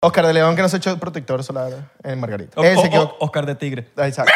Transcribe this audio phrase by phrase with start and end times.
[0.00, 2.60] Oscar de León que no se echó protector solar en Margarita.
[2.60, 3.88] O- o- Oscar de Tigre.
[3.96, 4.32] Ah, Exacto.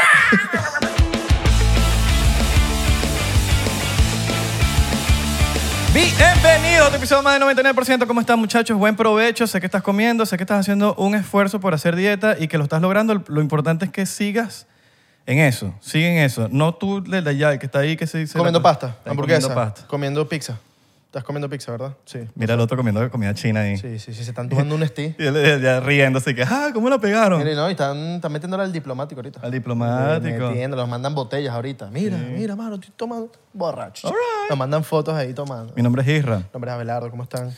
[5.95, 8.07] Bienvenidos a otro episodio más de 99%.
[8.07, 8.79] ¿Cómo están, muchachos?
[8.79, 9.47] Buen provecho.
[9.47, 12.57] Sé que estás comiendo, sé que estás haciendo un esfuerzo por hacer dieta y que
[12.57, 13.23] lo estás logrando.
[13.29, 14.67] Lo importante es que sigas
[15.27, 15.75] en eso.
[15.81, 16.49] Sigue en eso.
[16.51, 18.39] No tú desde allá, el que está ahí, que se dice.
[18.39, 19.43] comiendo pasta, hamburguesa.
[19.49, 19.87] Comiendo pasta.
[19.87, 20.59] Comiendo pizza.
[21.13, 21.95] Estás comiendo pizza, ¿verdad?
[22.07, 22.21] Sí.
[22.35, 23.77] Mira el otro comiendo comida china ahí.
[23.77, 24.25] Sí, sí, sí.
[24.25, 25.15] Se están tomando un estí.
[25.19, 27.39] Y él ya riéndose que, ah, ¿cómo lo pegaron?
[27.39, 29.41] Mire, no, y están, están metiéndole al diplomático ahorita.
[29.43, 30.49] Al diplomático.
[30.49, 31.91] Metiendo, nos mandan botellas ahorita.
[31.91, 33.31] Mira, mira, mano, estoy tomando.
[33.53, 34.09] Borracho.
[34.09, 34.49] All right.
[34.49, 35.75] Nos mandan fotos ahí tomando.
[35.77, 36.39] Mi nombre es Isra.
[36.39, 37.53] Mi nombre es Abelardo, ¿cómo están?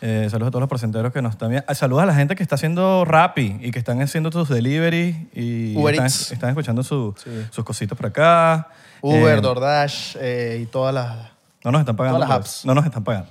[0.00, 1.64] Eh, saludos a todos los porcenteros que nos están viendo.
[1.68, 5.16] Ah, Saludos a la gente que está haciendo Rappi y que están haciendo sus deliveries
[5.32, 6.30] y Uber están, Eats.
[6.30, 7.30] están escuchando su- Sí.
[7.50, 8.68] sus cositas por acá.
[9.00, 11.33] Uber, Eh, DoorDash eh, y todas las...
[11.64, 12.18] No nos están pagando.
[12.18, 12.56] todas las por apps.
[12.58, 12.68] eso.
[12.68, 13.28] No nos están pagando.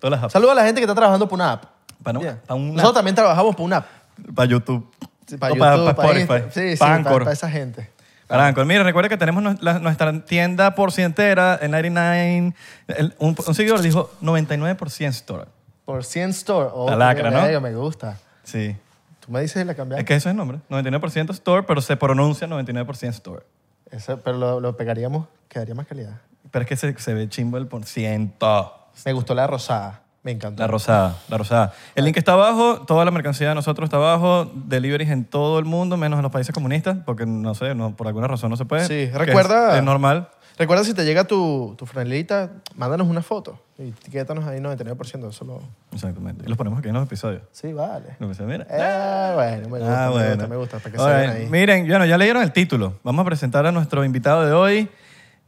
[0.00, 0.32] Todas las apps.
[0.32, 1.64] Saludos a la gente que está trabajando por una app.
[2.02, 2.38] Para, Yeah.
[2.46, 3.86] para una- Nosotros también trabajamos por una app.
[4.34, 4.90] para YouTube.
[5.26, 6.32] Sí, para O YouTube, para, para Spotify.
[6.46, 7.22] Insta- Sí, sí, para para, Anchor.
[7.24, 7.90] para esa gente.
[8.26, 8.64] Para Anchor.
[8.66, 12.54] Mira, recuerda que tenemos nues- la- nuestra tienda por cientera, el 99.
[12.88, 15.46] el- un, un seguidor dijo 99% store.
[15.84, 16.68] Por 100 Store.
[16.72, 17.42] Oh, La lacra, ¿no?
[17.42, 18.18] bello, Me gusta.
[18.44, 18.76] Sí.
[19.20, 20.00] Tú me dices la cambiamos.
[20.00, 20.58] Es que ese es el nombre.
[20.68, 23.42] 99% store, pero se pronuncia 99% store.
[23.90, 26.20] Eso, pero lo, lo pegaríamos, quedaría más calidad.
[26.50, 28.74] Pero es que se, se ve chimbo el por ciento.
[29.04, 30.02] Me gustó la rosada.
[30.24, 30.60] Me encantó.
[30.62, 31.72] La rosada, la rosada.
[31.94, 35.64] El link está abajo, toda la mercancía de nosotros está abajo, deliveries en todo el
[35.64, 38.64] mundo, menos en los países comunistas, porque no sé, no, por alguna razón no se
[38.64, 38.82] puede.
[38.82, 40.28] Sí, que recuerda- Es, es normal.
[40.58, 43.60] Recuerda, si te llega tu, tu franelita, mándanos una foto.
[43.78, 45.28] Y etiquétanos ahí 99%.
[45.30, 45.60] Eso lo...
[45.92, 46.42] Exactamente.
[46.44, 47.42] Y los ponemos aquí en los episodios.
[47.52, 48.16] Sí, vale.
[48.18, 48.66] Los episodios, mira.
[48.68, 50.30] Eh, bueno, me gusta, Ah, me bueno.
[50.30, 50.78] gusta, me gusta.
[50.80, 51.36] Para que right.
[51.44, 51.48] ahí.
[51.48, 52.98] Miren, bueno, ya leyeron el título.
[53.04, 54.90] Vamos a presentar a nuestro invitado de hoy.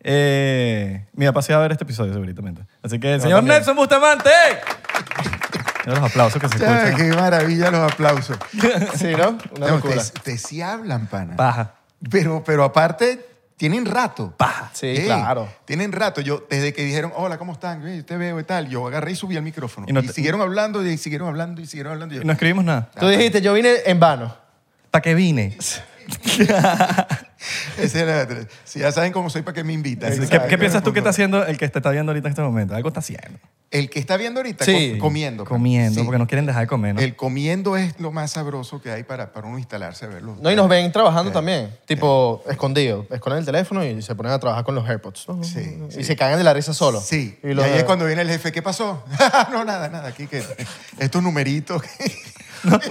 [0.02, 2.62] Eh, mi papá se va a ver este episodio, seguramente.
[2.82, 3.58] Así que, el señor también.
[3.58, 4.30] Nelson Bustamante.
[5.86, 7.10] Mira los aplausos que se Ya, escuchan.
[7.10, 8.36] qué maravilla los aplausos.
[8.96, 9.38] Sí, ¿no?
[9.56, 9.96] Una No, locura.
[10.02, 11.36] te, te sí hablan, pana.
[11.36, 11.74] Paja.
[12.10, 14.34] Pero, pero aparte, tienen rato.
[14.36, 14.70] Paja.
[14.72, 15.48] Sí, Ey, claro.
[15.64, 16.20] Tienen rato.
[16.20, 17.86] Yo, desde que dijeron, hola, ¿cómo están?
[17.86, 19.86] Ey, te veo y tal, yo agarré y subí al micrófono.
[19.86, 22.14] Y Y, no te- siguieron hablando, y siguieron hablando, y siguieron hablando.
[22.14, 22.90] y yo, Y no escribimos nada.
[22.98, 24.34] Tú dijiste, yo vine en vano.
[24.90, 25.56] ¿Para qué vine?
[28.64, 30.12] Si ya saben cómo soy, ¿para qué me invitan?
[30.48, 32.74] ¿Qué, piensas tú que está haciendo el que te está viendo ahorita en este momento?
[32.74, 33.38] Algo está haciendo.
[33.70, 34.92] El que está viendo ahorita, Sí.
[34.98, 35.44] co- comiendo.
[35.44, 36.04] Comiendo, Sí.
[36.04, 37.00] porque no quieren dejar de comer, ¿no?
[37.00, 40.36] El comiendo es lo más sabroso que hay para, para uno instalarse a verlo.
[40.40, 41.70] No, y nos ven trabajando también.
[41.86, 43.06] Tipo, escondido.
[43.10, 45.26] Esconden el teléfono y se ponen a trabajar con los AirPods.
[45.42, 46.04] Sí, Y sí.
[46.04, 47.00] se cagan de la risa solo.
[47.00, 47.38] Sí.
[47.42, 49.02] Y Y, ahí es cuando viene el jefe, ¿qué pasó?
[49.52, 50.08] no, nada, nada.
[50.08, 50.42] Aquí que
[50.98, 51.82] estos numeritos.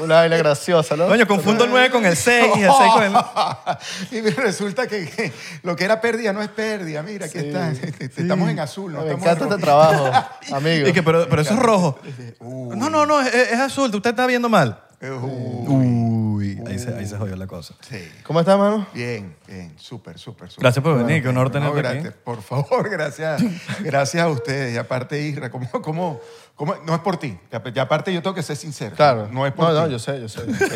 [0.01, 1.07] Una vaina graciosa, ¿no?
[1.07, 3.13] Coño, confundo el 9 con el 6 y el 6 con el...
[4.11, 5.31] y mira, resulta que, que
[5.63, 7.03] lo que era pérdida no es pérdida.
[7.03, 7.71] Mira, aquí está.
[7.71, 10.11] Estamos en azul, no Me estamos encanta en este trabajo,
[10.53, 10.87] amigo.
[10.87, 11.99] Y que, pero, pero eso es rojo.
[12.39, 12.77] Uy.
[12.77, 13.93] No, no, no, es, es azul.
[13.93, 14.79] Usted está viendo mal.
[15.01, 16.19] Uy.
[16.39, 17.75] Uy, ahí se, ahí se jodió la cosa.
[17.81, 17.97] Sí.
[18.23, 18.87] ¿Cómo estás, mano?
[18.93, 20.61] Bien, bien, súper, súper, súper.
[20.61, 22.15] Gracias por venir, qué honor No, tenerte gracias, aquí.
[22.23, 23.43] Por favor, gracias.
[23.81, 24.73] Gracias a ustedes.
[24.73, 26.21] Y aparte, Isra, ¿cómo, cómo,
[26.59, 27.39] cómo- no es por ti.
[27.73, 28.95] Y aparte, yo tengo que ser sincero.
[28.95, 29.29] Claro.
[29.31, 29.79] No es por No, ti.
[29.79, 30.41] no, yo sé, yo sé.
[30.45, 30.75] yo sé.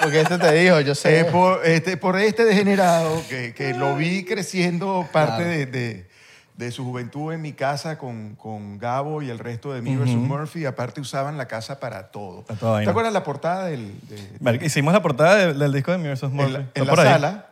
[0.00, 1.20] Porque este te dijo, yo sé.
[1.20, 5.50] Es por este, por este degenerado que, que lo vi creciendo parte Claro.
[5.50, 6.16] de, de-
[6.56, 10.16] de su juventud en mi casa con, con Gabo y el resto de mí versus
[10.16, 10.64] Murphy.
[10.64, 12.44] Aparte usaban la casa para todo.
[12.44, 13.92] ¿Te acuerdas la portada del,
[14.40, 16.52] de- Hicimos la portada de- del disco de Mirrors en Murphy.
[16.52, 17.46] la, Está en la por sala?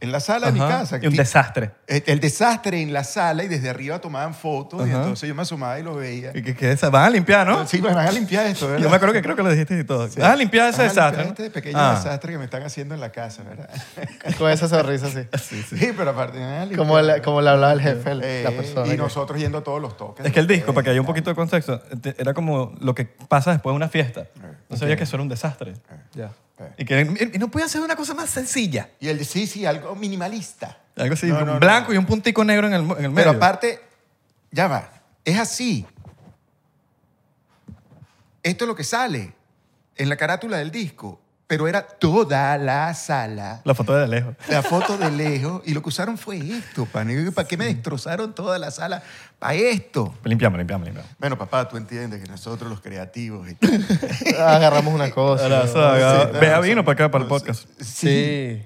[0.00, 0.68] En la sala de mi Ajá.
[0.80, 0.98] casa.
[1.02, 1.72] Y un desastre.
[1.86, 5.00] El, el desastre en la sala y desde arriba tomaban fotos y Ajá.
[5.00, 6.30] entonces yo me asomaba y lo veía.
[6.34, 7.66] Y que, que se van a limpiar, ¿no?
[7.66, 8.82] Sí, van a limpiar esto, ¿verdad?
[8.82, 10.08] Yo me acuerdo que creo que lo dijiste y todo.
[10.08, 10.18] Sí.
[10.18, 11.24] Vas a limpiar ese Van a limpiar desastre.
[11.24, 11.30] ¿no?
[11.30, 11.94] Este pequeño Ah.
[11.96, 13.68] desastre que me están haciendo en la casa, ¿verdad?
[14.38, 15.20] Con esa sonrisa así.
[15.38, 15.76] Sí, sí.
[15.78, 16.38] Sí, pero aparte.
[16.38, 16.78] van a limpiar.
[16.78, 18.86] Como, le- como le hablaba el jefe, el- Eh, la persona.
[18.86, 20.24] y que- nosotros yendo a todos los toques.
[20.24, 22.94] Es que el disco, para que haya un poquito de contexto, te- era como lo
[22.94, 24.24] que pasa después de una fiesta.
[24.70, 25.74] No sabía que eso era un desastre.
[26.14, 26.30] Ya.
[26.76, 28.90] Y que y no podía hacer una cosa más sencilla.
[29.00, 30.78] Y el de sí, sí, algo minimalista.
[30.96, 31.60] Algo así, No, un no, no.
[31.60, 33.14] blanco y un puntico negro en el, en el medio.
[33.14, 33.80] Pero aparte,
[34.50, 34.90] ya va,
[35.24, 35.86] es así.
[38.42, 39.32] Esto es lo que sale
[39.96, 41.20] en la carátula del disco,
[41.50, 43.60] pero era toda la sala.
[43.64, 44.36] La foto de lejos.
[44.48, 47.10] La foto de lejos, y lo que usaron fue esto, pan.
[47.10, 49.02] Y yo, ¿Para qué me destrozaron toda la sala?
[49.36, 50.14] Para esto.
[50.22, 51.10] Limpiamos, limpiamos, limpiamos.
[51.18, 53.50] Bueno, papá, tú entiendes que nosotros los creativos...
[53.50, 53.84] y tal.
[54.38, 55.44] Agarramos una cosa.
[55.44, 57.66] Ahora, vino para acá, para el podcast.
[57.80, 58.62] Sí.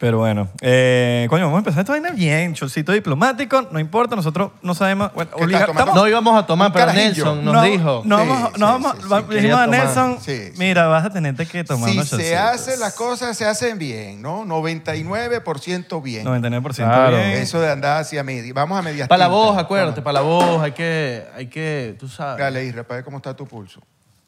[0.00, 2.54] Pero bueno, eh, coño, vamos a empezar esta vaina bien.
[2.54, 5.12] Chorcito diplomático, no importa, nosotros no sabemos.
[5.12, 5.90] Bueno, ¿Qué obliga- estás tomando?
[5.90, 7.24] estamos- No íbamos a tomar, Un pero carajillo.
[7.26, 8.02] Nelson nos no, dijo.
[8.06, 9.08] No, Sí, vamos, sí, no vamos, sí, sí.
[9.08, 9.84] va- le Quería dijimos a tomar.
[9.84, 10.52] Nelson, Sí, sí.
[10.56, 14.22] mira, vas a tener que tomar Si unos se hacen las cosas, se hacen bien,
[14.22, 14.46] ¿no?
[14.46, 16.24] 99% bien.
[16.24, 17.16] 99% Claro.
[17.18, 17.30] bien.
[17.32, 18.50] Eso de andar hacia media.
[18.54, 19.38] Vamos a medias Para la tintas.
[19.48, 22.38] voz, acuérdate, para la voz hay que, hay que, tú sabes.
[22.38, 23.80] Dale, Isra, para ver cómo está tu pulso.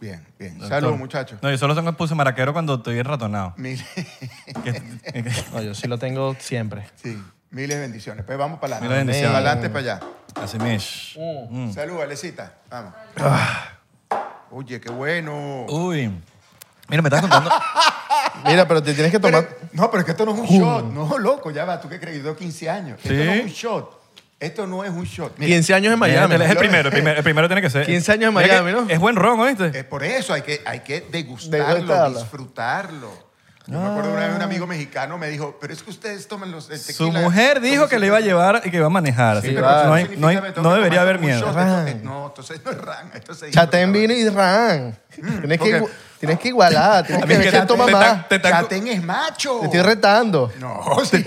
[0.03, 0.59] Bien, bien.
[0.69, 1.39] Salud, muchachos.
[1.43, 3.55] No, yo solo tengo puse maraquero cuando estoy enratonado.
[3.57, 3.85] Miles,
[4.65, 4.83] Que-
[5.53, 6.85] No, yo sí lo tengo siempre.
[6.97, 7.17] sí,
[7.51, 8.25] miles de bendiciones.
[8.25, 9.13] Pues vamos para Miles de adelante.
[9.13, 9.41] bendiciones.
[9.41, 10.45] Para adelante, para allá.
[10.45, 11.17] Así mish.
[11.49, 11.71] Mm.
[11.73, 12.53] Salud, Alecita.
[12.69, 12.93] Vamos.
[13.17, 13.69] Ah.
[14.51, 15.67] Oye, qué bueno.
[15.69, 16.11] Uy.
[16.89, 17.51] Mira, me estás contando.
[18.45, 19.57] Mira, pero te tienes que Pero- tomar...
[19.73, 20.85] no, pero es que esto no es un shot.
[20.87, 21.81] No, loco, ya va.
[21.81, 22.17] ¿Tú qué crees?
[22.17, 22.99] Yo tengo 15 años.
[23.01, 23.09] ¿Sí?
[23.15, 24.02] Esto no es un shot.
[24.43, 25.39] Esto no es un shot.
[25.39, 26.35] Mira, 15 años en Miami.
[26.35, 27.87] Él es el primero, el primero, el primero tiene que ser.
[27.87, 28.87] 15 años en Miami, ¿no?
[28.89, 29.71] Es buen ron, ¿oíste?
[29.73, 32.19] Es por eso hay que, hay que degustarlo, Degustarlo.
[32.19, 33.32] disfrutarlo.
[33.67, 36.51] Yo me acuerdo una vez un amigo mexicano me dijo, pero es que ustedes toman
[36.51, 39.37] los el Su mujer dijo que le iba a llevar y que iba a manejar.
[39.37, 39.85] así Sí, va.
[39.85, 41.53] no, hay- Significa no, hay- me tengo no que debería tomar haber un miedo.
[41.53, 42.03] shot.
[42.03, 43.13] No, entonces no es ran.
[43.53, 44.99] Chatén vino y ran.
[45.15, 45.89] Tienes, que, porque- igu-
[46.19, 47.07] tienes que igualar.
[47.07, 48.29] Tienes A que mí ver quién toma te- más.
[48.29, 49.59] te- Chatén es macho.
[49.61, 50.53] Te estoy retando.
[50.59, 51.25] No, sí.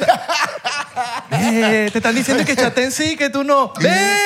[1.32, 3.72] Eh, te están diciendo que Chatén sí, que tú no.
[3.80, 4.18] ¡Ve!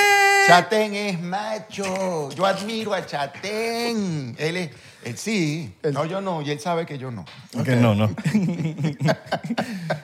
[0.48, 2.30] Chatén es macho.
[2.32, 4.36] Yo admiro a Chatén.
[4.38, 4.70] Él es,
[5.04, 5.76] él sí.
[5.94, 6.42] No, yo no.
[6.42, 7.26] Y él sabe que yo no.
[7.64, 8.10] Que no, no.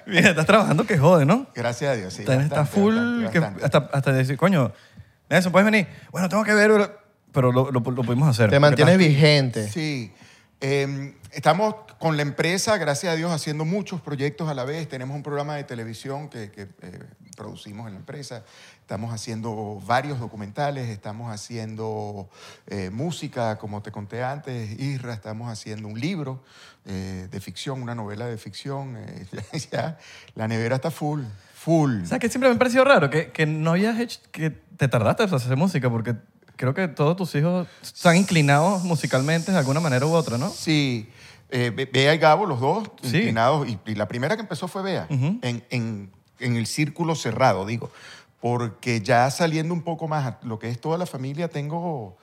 [0.06, 1.47] Mira, estás trabajando que jode, ¿no?
[1.53, 2.21] Gracias a Dios, sí.
[2.21, 3.65] Estás bastante, full, bastante, que bastante.
[3.65, 4.71] hasta, hasta decir, coño,
[5.30, 5.88] Nelson, ¿puedes venir?
[6.12, 7.00] Bueno, tengo que ver,
[7.31, 8.50] pero lo, lo, lo pudimos hacer.
[8.50, 9.69] Te mantienes vigente.
[9.69, 10.13] Sí.
[10.62, 14.88] Eh, estamos con la empresa, gracias a Dios, haciendo muchos proyectos a la vez.
[14.88, 17.00] Tenemos un programa de televisión que, que, eh,
[17.35, 18.43] producimos en la empresa.
[18.81, 22.29] Estamos haciendo varios documentales, estamos haciendo
[22.67, 26.43] eh, música, como te conté antes, Isra, estamos haciendo un libro
[26.85, 28.95] eh, de ficción, una novela de ficción.
[28.97, 29.25] eh,
[29.71, 29.97] ya,
[30.35, 31.23] la nevera está full,
[31.53, 32.05] full.
[32.05, 33.09] ¿Sabes que siempre me ha parecido raro?
[33.09, 36.15] Que, que no hayas hecho, que te tardaste en hacer música, porque
[36.55, 40.49] creo que todos tus hijos están inclinados musicalmente de alguna manera u otra, ¿no?
[40.49, 41.09] Sí,
[41.49, 43.17] eh, Be- Bea y Gabo, los dos, Sí.
[43.17, 43.67] inclinados.
[43.67, 45.39] Y, y la primera que empezó fue Bea, Ujú.
[45.41, 47.91] en, en- en el círculo cerrado, digo.
[48.41, 52.17] Porque ya saliendo un poco más a lo que es toda la familia, tengo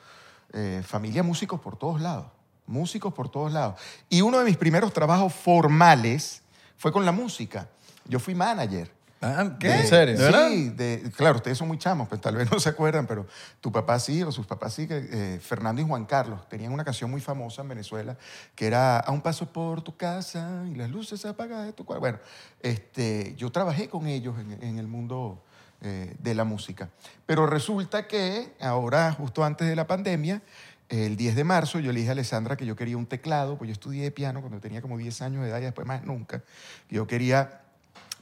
[0.53, 2.27] eh, familia músicos por todos lados.
[2.67, 3.81] Músicos por todos lados.
[4.09, 6.43] Y uno de mis primeros trabajos formales
[6.77, 7.69] fue con la música.
[8.07, 8.91] Yo fui manager.
[9.23, 9.71] Ah, ¿Qué?
[9.83, 10.17] ¿En serio?
[10.19, 10.49] ¿De verdad?
[10.51, 13.27] Sí, de- claro, ustedes son muy chamos, pues tal vez no se acuerdan, pero
[13.61, 16.85] tu papá sí, o sus papás sí, que eh, Fernando y Juan Carlos tenían una
[16.85, 18.17] canción muy famosa en Venezuela
[18.57, 22.01] que era A un paso por tu casa y las luces apagadas de tu cuarto.
[22.01, 22.19] Bueno,
[22.61, 25.41] este, yo trabajé con ellos en, en el mundo
[25.83, 26.89] eh, de la música.
[27.27, 30.43] Pero resulta que ahora, justo antes de la pandemia,
[30.89, 33.69] el 10 de marzo, yo le dije a Alessandra que yo quería un teclado, pues
[33.69, 36.43] yo estudié piano cuando tenía como 10 años de edad y después más nunca.
[36.91, 37.61] Yo quería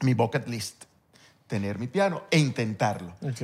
[0.02, 0.84] mi bucket list,
[1.50, 3.12] tener mi piano e intentarlo.
[3.22, 3.42] Ok.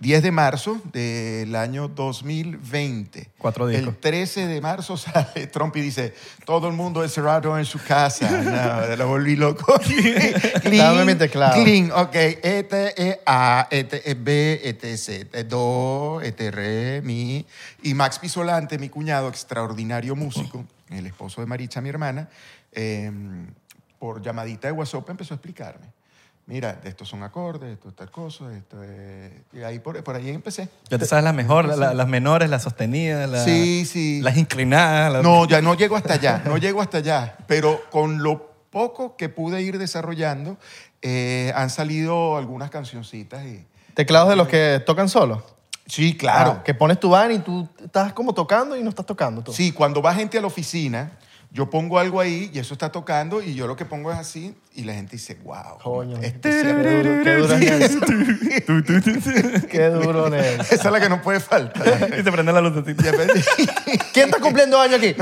[0.00, 3.30] 10 de marzo del año 2020.
[3.38, 3.88] Cuatro discos.
[3.88, 6.12] El 13 de marzo sale Trump y dice,
[6.44, 8.28] todo el mundo es cerrado en su casa.
[8.42, 9.78] No, lo volví loco.
[10.64, 11.62] Dame mi teclado.
[11.62, 12.14] Clean, ok.
[12.14, 17.46] Este es A, este es B, este es C, es Do, este es Re, Mi.
[17.82, 22.28] Y Max Pisolante, mi cuñado, extraordinario músico, el esposo de Maricha, mi hermana,
[22.72, 23.10] eh,
[23.98, 26.01] por llamadita de WhatsApp empezó a explicarme.
[26.46, 29.30] Mira, estos son acordes, esto es tal cosa, esto es...
[29.52, 30.68] Y ahí por, por ahí empecé.
[30.90, 34.20] Ya te sabes las mejores, la- las menores, las sostenidas, las, Sí, sí.
[34.22, 35.12] las inclinadas.
[35.12, 37.36] las- No, ya no llego hasta allá, no llego hasta allá.
[37.46, 40.58] Pero con lo poco que pude ir desarrollando,
[41.00, 43.44] eh, han salido algunas cancioncitas.
[43.46, 43.64] Y...
[43.94, 45.46] Teclados de los que tocan solo.
[45.86, 46.56] Sí, claro.
[46.58, 49.52] Ah, que pones tu van y tú estás como tocando y no estás tocando tú.
[49.52, 51.12] Sí, cuando va gente a la oficina,
[51.52, 54.54] yo pongo algo ahí y eso está tocando y yo lo que pongo es así
[54.74, 55.78] y la gente dice, wow.
[55.82, 56.16] Coño.
[56.22, 56.72] este Qué
[58.62, 60.34] duro, qué duro.
[60.34, 62.08] Esa es la que no puede faltar.
[62.18, 63.46] y te prende la ves.
[64.14, 65.14] ¿Quién está cumpliendo año aquí?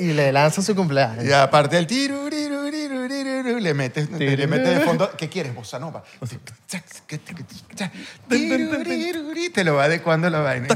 [0.00, 1.24] y le lanza su cumpleaños.
[1.24, 5.54] Y aparte del tiruriruriruriruru, le metes, le metes de fondo, ¿qué quieres?
[5.54, 6.02] Bossa nova.
[9.54, 10.66] Te lo va adecuando la vaina.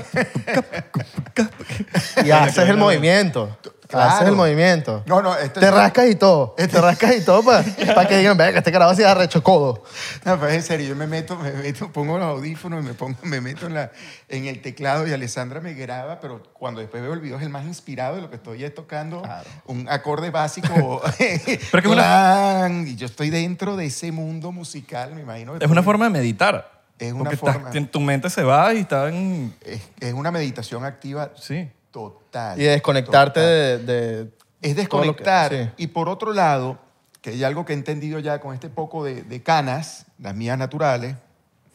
[2.24, 3.58] Y haces el movimiento.
[3.92, 4.10] Claro.
[4.10, 5.02] Haces el movimiento.
[5.06, 6.54] No, no, esto Te rascas y todo.
[6.58, 7.62] Este- Te rascas y todo para
[8.08, 9.84] que digan, venga, este carajo se da recho codo.
[10.24, 13.16] No, pues en serio, yo me meto, me meto, pongo los audífonos y me, pongo,
[13.22, 13.92] me meto en, la,
[14.28, 17.50] en el teclado y Alessandra me graba, pero cuando después veo el video es el
[17.50, 19.22] más inspirado de lo que estoy es tocando
[19.66, 21.02] un acorde básico.
[21.70, 25.56] Pero que una- Y yo estoy dentro de ese mundo musical, me imagino.
[25.56, 26.80] Es una forma de meditar.
[26.98, 27.70] Es una Porque estás- forma.
[27.74, 29.54] en tu mente se va y está en...
[29.62, 31.68] Es, es una meditación activa Sí.
[31.92, 32.60] Total.
[32.60, 33.86] Y de desconectarte total.
[33.86, 34.20] de, de
[34.60, 35.52] Es que- desconectar.
[35.52, 35.70] sí.
[35.76, 36.78] Y por otro lado,
[37.20, 40.58] que hay algo que he entendido ya con este poco de, de canas, las mías
[40.58, 41.14] naturales,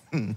[0.12, 0.36] Eh,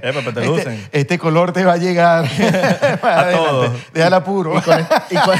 [0.00, 0.88] pero te este, lucen.
[0.92, 2.22] este color te va a llegar
[3.02, 3.34] más adelante.
[3.36, 3.74] todo.
[3.92, 4.58] Déjala puro.
[4.58, 4.80] Y con-
[5.10, 5.38] y con-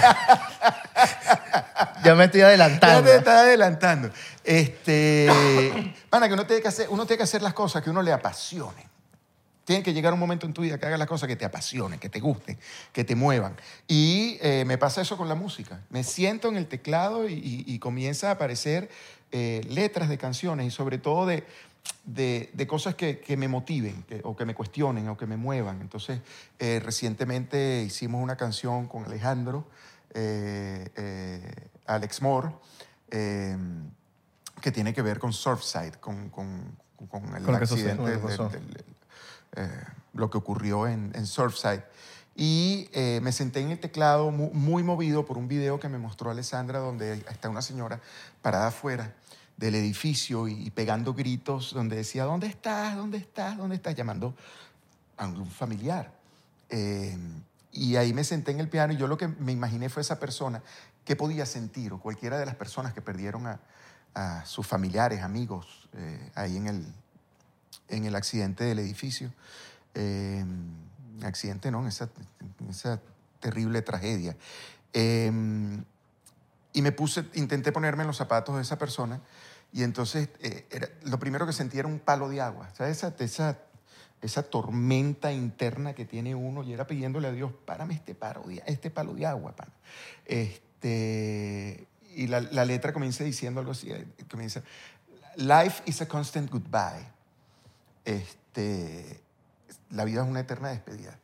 [2.04, 3.10] ya me estoy Ya adelantando.
[3.10, 4.10] te está adelantando.
[4.44, 5.28] Este,
[6.10, 8.12] pana, que uno tiene que hacer, uno tiene que hacer las cosas que uno le
[8.12, 8.84] apasionen.
[9.64, 12.00] Tiene que llegar un momento en tu vida que hagas las cosas que te apasionen,
[12.00, 12.58] que te gusten,
[12.92, 13.56] que te muevan.
[13.86, 15.80] Y eh, me pasa eso con la música.
[15.90, 18.90] Me siento en el teclado y, y- y comienza a aparecer
[19.30, 21.44] eh, letras de canciones y sobre todo de,
[22.04, 25.36] de, de cosas que, que me motiven que- o que me cuestionen o que me
[25.36, 25.80] muevan.
[25.80, 26.20] Entonces,
[26.58, 29.64] eh, recientemente hicimos una canción con Alejandro,
[31.86, 32.50] Alex Moore,
[33.10, 36.76] que tiene que ver con Surfside, con, con,
[37.08, 38.84] con el Con accidente, del- del- del-
[39.54, 39.68] eh,
[40.14, 41.84] lo que ocurrió en, Surfside.
[42.34, 45.98] Y eh, me senté en el teclado mu- muy, movido por un video que me
[45.98, 48.00] mostró Alessandra, donde está una señora
[48.40, 49.14] parada afuera
[49.58, 52.96] del edificio y, pegando gritos, donde decía, ¿dónde estás?
[52.96, 53.58] ¿Dónde estás?
[53.58, 53.94] ¿Dónde estás?
[53.94, 54.34] Llamando
[55.18, 56.10] a un familiar.
[56.70, 57.18] Eh,
[57.70, 60.18] y ahí me senté en el piano y yo lo que me imaginé fue esa
[60.18, 60.62] persona,
[61.04, 63.60] qué podía sentir, o cualquiera de las personas que perdieron a,
[64.44, 65.88] sus familiares, amigos,
[66.34, 66.86] ahí en el,
[67.88, 69.32] en el accidente del edificio.
[69.94, 70.44] Eh,
[71.22, 71.86] accidente, ¿no?
[71.86, 72.08] Esa,
[72.68, 73.00] esa
[73.40, 74.36] terrible tragedia.
[74.92, 75.30] Eh,
[76.72, 79.20] y me puse, intenté ponerme en los zapatos de esa persona
[79.72, 82.70] y entonces eh, era- lo primero que sentí era un palo de agua.
[82.74, 82.98] ¿Sabes?
[82.98, 83.58] Esa, esa,
[84.22, 88.62] esa tormenta interna que tiene uno y era pidiéndole a Dios, párame este, paro de,
[88.66, 89.72] este palo de agua, pana.
[90.24, 94.62] Este, y la, la letra comienza diciendo algo así, eh, comienza,
[95.36, 97.06] life is a constant goodbye.
[98.04, 99.20] Este,
[99.90, 101.18] la vida es una eterna despedida.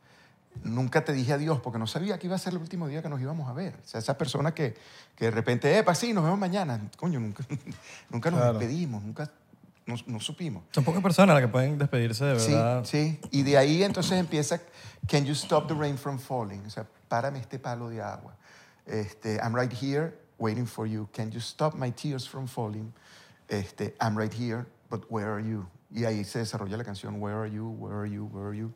[0.63, 3.09] Nunca te dije adiós porque no sabía que iba a ser el último día que
[3.09, 3.75] nos íbamos a ver.
[3.83, 4.75] O sea, esa persona que,
[5.15, 6.81] que de repente, epa, sí, nos vemos mañana.
[6.97, 7.43] Coño, nunca,
[8.09, 8.57] nunca nos Claro.
[8.59, 9.31] despedimos, nunca
[9.85, 10.63] no, no supimos.
[10.71, 12.83] Son pocas personas las que pueden despedirse de Sí, verdad.
[12.85, 13.19] sí.
[13.31, 14.59] Y de ahí entonces empieza,
[15.07, 16.65] can you stop the rain from falling?
[16.65, 18.35] O sea, párame este palo de agua.
[18.85, 21.07] Este, I'm right here waiting for you.
[21.13, 22.91] Can you stop my tears from falling?
[23.47, 25.65] Este, I'm right here, but where are you?
[25.91, 28.71] Y ahí se desarrolla la canción Where are you, where are you, where are you?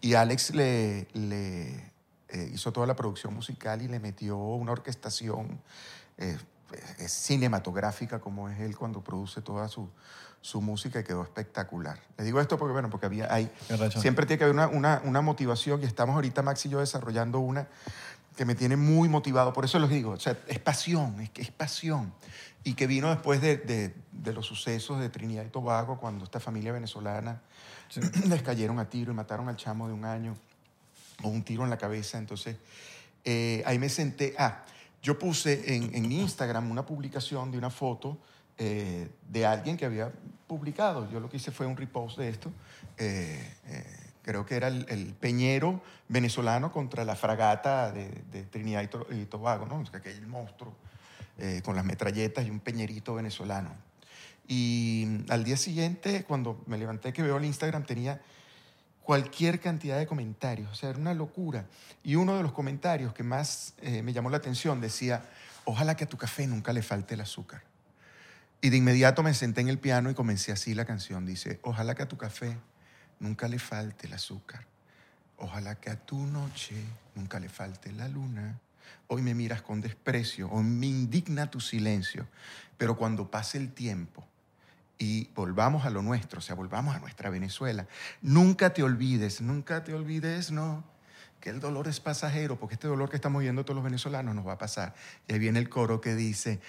[0.00, 1.92] Y Alex le, le
[2.28, 5.60] eh, hizo toda la producción musical y le metió una orquestación
[6.18, 6.36] eh,
[6.98, 9.88] eh, cinematográfica como es él cuando produce toda su,
[10.42, 11.98] su música y quedó espectacular.
[12.18, 13.50] Le digo esto porque, bueno, porque había, hay,
[13.98, 17.38] siempre tiene que haber una, una, una motivación y estamos ahorita Max y yo desarrollando
[17.38, 17.66] una
[18.36, 19.52] que me tiene muy motivado.
[19.52, 22.12] Por eso les digo, o sea, es pasión, es es pasión.
[22.64, 26.40] Y que vino después de, de- de los sucesos de Trinidad y Tobago, cuando esta
[26.40, 27.40] familia venezolana
[28.28, 30.36] les cayeron a tiro y mataron al chamo de un año,
[31.22, 32.18] o un tiro en la cabeza.
[32.18, 32.56] Entonces,
[33.24, 34.34] eh, ahí me senté.
[34.38, 34.64] Ah,
[35.02, 38.18] yo puse en, en Instagram una publicación de una foto
[38.58, 40.12] eh, de alguien que había
[40.46, 41.08] publicado.
[41.10, 42.50] Yo lo que hice fue un repost de esto.
[42.98, 43.84] Eh, eh,
[44.22, 49.06] creo que era el, el peñero venezolano contra la fragata de, de Trinidad y, To-
[49.10, 49.82] y Tobago, ¿no?
[49.92, 50.74] Aquel monstruo
[51.38, 53.74] eh, con las metralletas y un peñerito venezolano.
[54.46, 58.20] Y al día siguiente, cuando me levanté que veo el Instagram, tenía
[59.02, 60.70] cualquier cantidad de comentarios.
[60.70, 61.66] O sea, era una locura.
[62.02, 65.22] Y uno de los comentarios que más eh, me llamó la atención decía,
[65.64, 67.62] ojalá que a tu café nunca le falte el azúcar.
[68.60, 71.24] Y de inmediato me senté en el piano y comencé así la canción.
[71.24, 72.58] Dice, ojalá que a tu café
[73.20, 74.66] nunca le falte el azúcar.
[75.36, 76.74] Ojalá que a tu noche
[77.14, 78.58] nunca le falte la luna.
[79.08, 82.26] Hoy me miras con desprecio, hoy me indigna tu silencio.
[82.76, 84.24] Pero cuando pase el tiempo
[84.98, 87.86] y volvamos a lo nuestro, o sea, volvamos a nuestra Venezuela,
[88.20, 90.84] nunca te olvides, nunca te olvides, no,
[91.40, 94.46] que el dolor es pasajero, porque este dolor que estamos viendo todos los venezolanos nos
[94.46, 94.94] va a pasar.
[95.26, 96.60] Y ahí viene el coro que dice,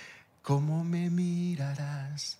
[0.41, 2.37] ¿cómo me mirarás?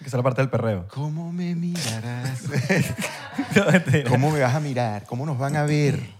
[0.00, 0.86] Que es la parte del perreo.
[0.88, 2.42] ¿Cómo me mirarás?
[4.08, 5.06] ¿Cómo me vas a mirar?
[5.06, 6.17] ¿Cómo nos van a ver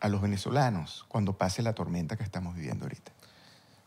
[0.00, 3.12] a los venezolanos cuando pase la tormenta que estamos viviendo ahorita?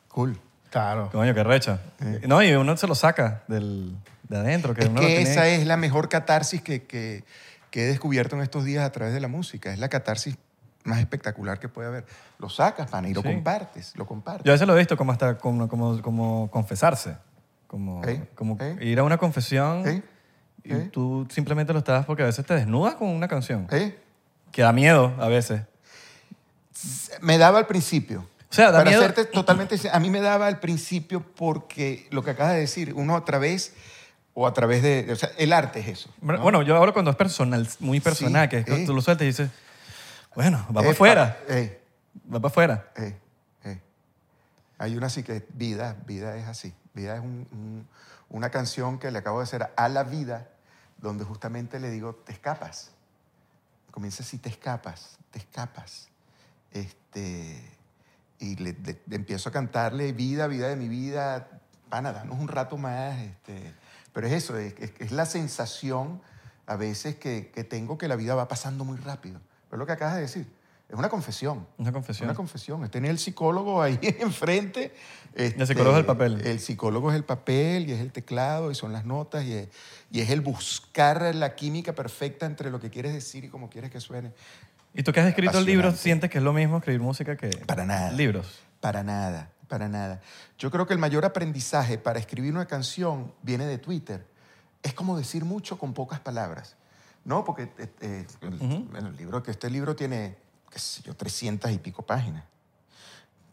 [0.09, 0.39] Cool.
[0.69, 1.09] Claro.
[1.11, 1.79] Coño, qué recha.
[2.27, 3.95] No, y uno se lo saca del,
[4.27, 4.73] de adentro.
[4.73, 7.23] Que Es uno lo que tiene- esa es la mejor catarsis que, que-
[7.69, 9.71] que he descubierto en estos días a través de la música.
[9.73, 10.37] Es la catarsis
[10.83, 12.05] más espectacular que puede haber.
[12.39, 13.27] Lo sacas, pana, y lo Sí.
[13.29, 14.43] compartes, lo compartes.
[14.45, 17.17] Yo a veces lo he visto como hasta como, como, como confesarse.
[17.67, 18.77] Como, Ey, como ey.
[18.89, 20.03] ir a una confesión ¿Eh?
[20.63, 20.89] y ¿Eh?
[20.91, 23.67] tú simplemente lo estás porque a veces te desnudas con una canción.
[23.71, 23.97] ¿Eh?
[24.51, 25.61] Que da miedo a veces.
[27.21, 28.27] Me daba al principio.
[28.49, 32.23] O sea, da Para miedo- serte totalmente a mí me daba al principio porque lo
[32.23, 33.73] que acabas de decir, uno a través
[34.35, 36.09] o a través de, o sea, el arte es eso.
[36.21, 36.39] ¿no?
[36.39, 38.83] Bueno, yo hablo cuando es personal, muy personal, Sí, que es eh.
[38.85, 39.49] tú lo sueltas y dices,
[40.35, 41.81] bueno, va para Epa, afuera, eh,
[42.31, 42.91] va para afuera.
[42.95, 43.15] eh,
[43.65, 43.79] eh.
[44.77, 46.73] Hay una así que vida, vida es así.
[46.93, 47.87] Vida es un- un-
[48.29, 50.47] una canción que le acabo de hacer a la vida,
[50.97, 52.91] donde justamente le digo, te escapas.
[53.91, 56.07] Comienza así, te escapas, te escapas.
[56.73, 57.61] Este,
[58.39, 61.47] y le, le- le empiezo a cantarle vida, vida de mi vida,
[61.89, 63.17] pana, danos un rato más.
[63.19, 63.73] Este,
[64.11, 66.21] pero es eso, es, es- es la sensación
[66.65, 69.39] a veces que, que tengo que la vida va pasando muy rápido.
[69.71, 70.47] Es lo que acabas de decir.
[70.89, 71.65] Es una confesión.
[71.79, 72.27] Una confesión.
[72.29, 72.83] Una confesión.
[72.83, 74.93] Es tener el psicólogo ahí enfrente.
[75.33, 76.41] este, psicólogo es el papel.
[76.45, 79.69] El psicólogo es el papel y es el teclado y son las notas y es,
[80.11, 83.89] y es el buscar la química perfecta entre lo que quieres decir y cómo quieres
[83.89, 84.33] que suene.
[84.93, 87.85] ¿Y tú que has escrito libros, sientes que es lo mismo escribir música que Para
[87.85, 88.11] nada.
[88.11, 88.59] libros?
[88.79, 90.21] Para nada, para nada.
[90.57, 94.25] Yo creo que el mayor aprendizaje para escribir una canción viene de Twitter.
[94.83, 96.75] Es como decir mucho con pocas palabras.
[97.25, 97.45] ¿No?
[97.45, 98.57] Porque eh, eh, el,
[98.91, 100.35] bueno, el libro, que este libro tiene,
[100.69, 102.43] qué sé yo, 300 y pico páginas.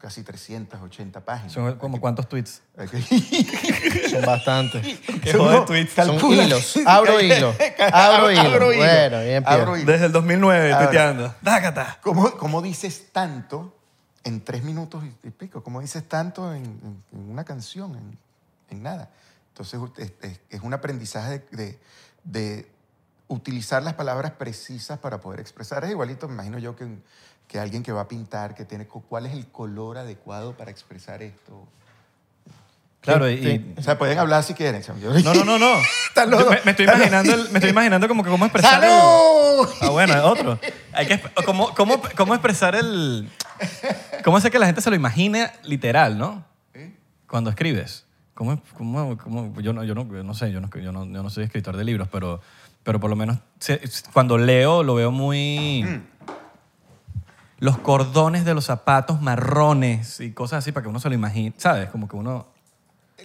[0.00, 1.52] Casi 380 páginas.
[1.52, 2.62] Son como cuántos tweets.
[4.10, 4.98] Son bastantes.
[5.22, 5.92] Qué joder tweets.
[5.92, 6.78] Son hilos.
[6.86, 7.54] Abro hilo.
[7.92, 8.40] Abro hilo.
[8.40, 8.66] Abro.
[8.68, 9.92] Bueno, bien Abro hilo.
[9.92, 10.86] Desde el 2009 Ahora.
[10.86, 11.34] tuiteando.
[11.42, 11.98] Dácata.
[12.02, 13.76] ¿Cómo, cómo dices tanto
[14.24, 15.62] en tres minutos y pico?
[15.62, 17.94] ¿Cómo dices tanto en, en- en una canción?
[17.94, 18.18] En,
[18.70, 19.10] en nada.
[19.48, 19.78] Entonces
[20.22, 21.78] es, es- un aprendizaje de, de-
[22.24, 22.70] de
[23.28, 25.84] utilizar las palabras precisas para poder expresar.
[25.84, 26.88] Es igualito, me imagino yo, que,
[27.50, 31.20] que alguien que va a pintar, que tiene cuál es el color adecuado para expresar
[31.20, 31.66] esto.
[33.00, 33.42] Claro, y...
[33.42, 33.74] Sí.
[33.76, 34.82] O sea, pueden hablar si quieren.
[35.24, 35.74] No, no, no, no.
[36.30, 39.68] Yo me, me estoy imaginando, el- me estoy imaginando como que cómo expresar el- ¡Salud!
[39.80, 40.60] Ah, bueno, otro.
[40.92, 43.28] Hay que, ¿cómo, cómo, cómo expresar el...
[44.22, 46.44] ¿Cómo hacer que la gente se lo imagine literal, no?
[46.74, 46.94] ¿Eh?
[47.26, 48.04] Cuando escribes.
[48.34, 51.22] ¿Cómo, cómo, cómo- yo, no, yo, no, yo no sé, yo no, yo, no, yo
[51.22, 52.40] no soy escritor de libros, pero,
[52.84, 53.38] pero por lo menos
[54.12, 55.82] cuando leo lo veo muy...
[55.84, 56.02] Mm.
[57.60, 61.54] Los cordones de los zapatos marrones y cosas así para que uno se lo imagine,
[61.58, 61.88] ¿sabes?
[61.90, 62.46] Como que uno...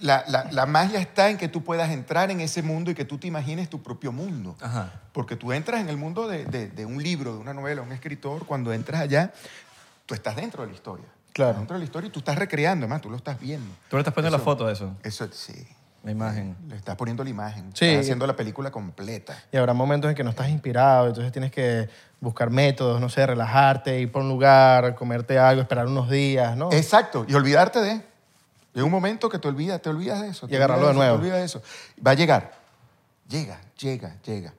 [0.00, 3.06] La, la- la magia está en que tú puedas entrar en ese mundo y que
[3.06, 4.54] tú te imagines tu propio mundo.
[4.60, 4.92] Ajá.
[5.12, 7.92] Porque tú entras en el mundo de, de- de un libro, de una novela, un
[7.92, 9.32] escritor, cuando entras allá,
[10.04, 11.06] tú estás dentro de la historia.
[11.32, 11.50] Claro.
[11.52, 13.70] Estás Dentro de la historia y tú estás recreando, además, tú lo estás viendo.
[13.88, 15.66] Tú le estás poniendo la foto de eso, Eso sí.
[16.04, 16.56] la imagen.
[16.68, 17.70] Le estás poniendo la imagen.
[17.74, 17.86] Sí.
[17.86, 19.34] Estás haciendo la película completa.
[19.50, 21.88] Y habrá momentos en que no estás inspirado, entonces tienes que
[22.20, 26.72] buscar métodos, no sé, relajarte, ir por un lugar, comerte algo, esperar unos días, ¿no?
[26.72, 27.24] Exacto.
[27.28, 28.02] Y olvidarte de.
[28.72, 30.46] Llega un momento que te olvidas, te olvidas de eso.
[30.50, 31.16] Y agarrarlo de eso, nuevo.
[31.16, 31.62] Te olvidas de eso.
[32.06, 32.52] Va a llegar.
[33.28, 34.52] Llega, llega, llega.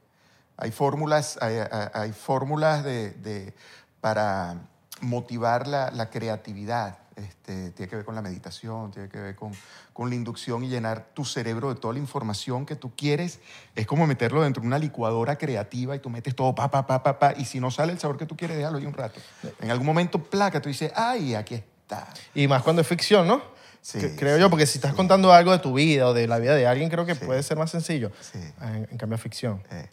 [0.58, 3.53] Hay fórmulas, hay, hay- hay fórmulas de, de-
[4.01, 4.55] para
[5.01, 6.97] motivar la, la creatividad.
[7.17, 9.51] Este, tiene que ver con la meditación, tiene que ver con,
[9.91, 13.39] con la inducción y llenar tu cerebro de toda la información que tú quieres.
[13.75, 17.01] Es como meterlo dentro de una licuadora creativa y tú metes todo pa, pa, pa,
[17.01, 17.34] pa, pa.
[17.36, 19.19] Y si no sale el sabor que tú quieres, déjalo ahí un rato.
[19.60, 22.08] En algún momento, placa, tú dices, ay, aquí está.
[22.36, 23.41] Y más cuando es ficción, ¿no?
[23.82, 26.38] Sí, creo sí, yo, porque si estás contando algo de tu vida o de la
[26.38, 27.25] vida de alguien, creo que Sí.
[27.25, 28.12] puede ser más sencillo.
[28.21, 28.38] Sí.
[28.62, 29.63] En, en cambio, ficción.
[29.71, 29.89] Eh,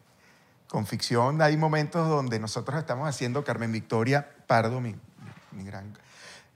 [0.69, 4.97] con ficción hay momentos donde nosotros estamos haciendo, Carmen Victoria Pardo, mi,
[5.53, 5.97] mi gran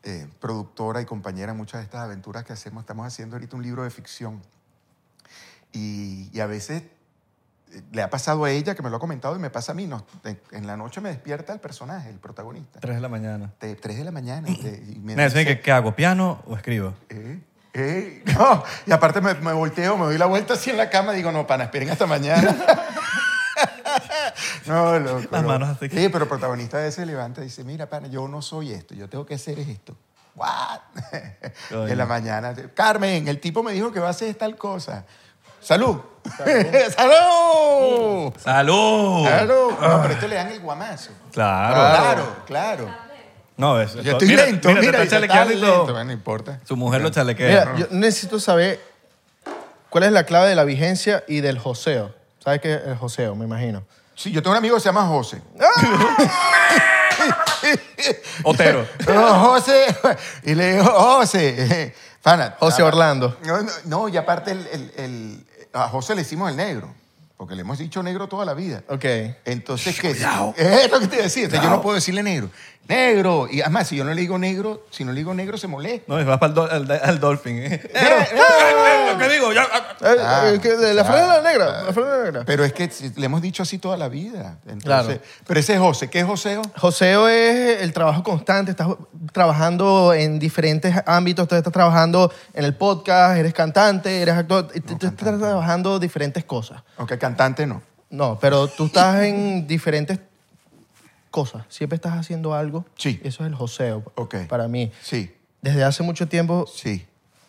[0.05, 3.63] eh, productora y compañera en muchas de estas aventuras que hacemos, estamos haciendo ahorita un
[3.63, 4.41] libro de ficción.
[5.73, 6.83] Y, y a veces
[7.73, 9.75] eh, le ha pasado a ella, que me lo ha comentado, y me pasa a
[9.75, 9.87] mí.
[9.87, 12.81] nos- en, en la noche me despierta el personaje, el protagonista.
[12.81, 13.53] Tres de la mañana.
[13.61, 14.49] De 3 de la mañana.
[14.49, 15.95] y te- y me dice, ¿qué, ¿Qué hago?
[15.95, 16.95] ¿Piano o escribo?
[17.11, 17.41] ¿Eh?
[17.75, 18.23] ¿Eh?
[18.39, 21.17] No, y aparte me, me volteo, me doy la vuelta así en la cama y
[21.17, 22.57] digo, no, pana, esperen hasta mañana.
[24.75, 25.29] no, loco.
[25.31, 25.49] Las no.
[25.49, 25.89] manos así.
[25.89, 28.95] Sí, pero el protagonista de ese levanta y dice, mira, pana, yo no soy esto,
[28.95, 29.97] yo tengo que hacer es esto.
[30.35, 30.81] ¿What?
[31.89, 32.55] En la mañana.
[32.75, 35.05] Carmen, el tipo me dijo que va a hacer tal cosa.
[35.61, 35.99] ¡Salud!
[36.37, 38.33] ¡Salud!
[38.39, 39.25] ¡Salud!
[39.25, 39.71] ¡Salud!
[39.81, 41.11] No, pero esto le dan el guamazo.
[41.33, 41.75] Claro.
[41.75, 43.09] Claro, claro.
[43.57, 45.83] No, es, Yo estoy mira, lento, mira, mira, está está lento.
[45.83, 46.61] Bueno, no importa.
[46.65, 47.49] Su mujer lo chalequea.
[47.49, 48.81] Mira, yo necesito saber
[49.91, 52.15] cuál es la clave de la vigencia y del joseo.
[52.39, 53.35] ¿Sabes qué es el joseo?
[53.35, 53.83] Me imagino.
[54.19, 55.41] Sí, yo tengo un amigo que se llama José.
[58.43, 58.85] Otero.
[59.07, 59.97] No, José.
[60.43, 61.95] Y le digo, José.
[62.23, 62.57] Pana.
[62.59, 63.39] José Orlando.
[63.45, 66.93] No, no, no, y aparte el, el- el- a José le hicimos el negro,
[67.37, 68.83] porque le hemos dicho negro toda la vida.
[68.89, 69.05] Ok.
[69.45, 70.11] Entonces, ¿qué?
[70.57, 71.45] Es lo que te decía.
[71.45, 72.51] Entonces, yo no puedo decirle negro.
[72.89, 73.47] Negro.
[73.51, 76.05] Y además, si yo no le digo negro, si no le digo negro, se molesta.
[76.09, 77.59] No, vas para el, do- al, al Dolphin.
[77.59, 77.81] ¿eh?
[77.95, 79.63] Eh, Lo que digo, ya.
[79.63, 81.83] Eh, Ah, eh, que de la ah, franela negra.
[81.85, 82.43] La franela negra.
[82.47, 84.59] Pero es que si- le hemos dicho así toda la vida.
[84.67, 85.19] Entonces, Claro.
[85.47, 86.09] Pero ese es José.
[86.11, 86.63] ¿Qué es Joseo?
[86.77, 88.89] Joseo es el trabajo constante, estás
[89.33, 94.81] trabajando en diferentes ámbitos, tú estás trabajando en el podcast, eres cantante, eres actor, y
[94.81, 96.83] tú tú estás trabajando diferentes cosas.
[96.97, 97.83] Aunque cantante no.
[98.11, 100.19] No, pero tú estás en diferentes
[101.39, 102.85] cosas, siempre estás haciendo algo.
[102.97, 103.21] Sí.
[103.23, 104.35] Eso es el joseo Ok.
[104.49, 104.91] para mí.
[105.03, 107.07] Sí, Desde hace mucho tiempo sí.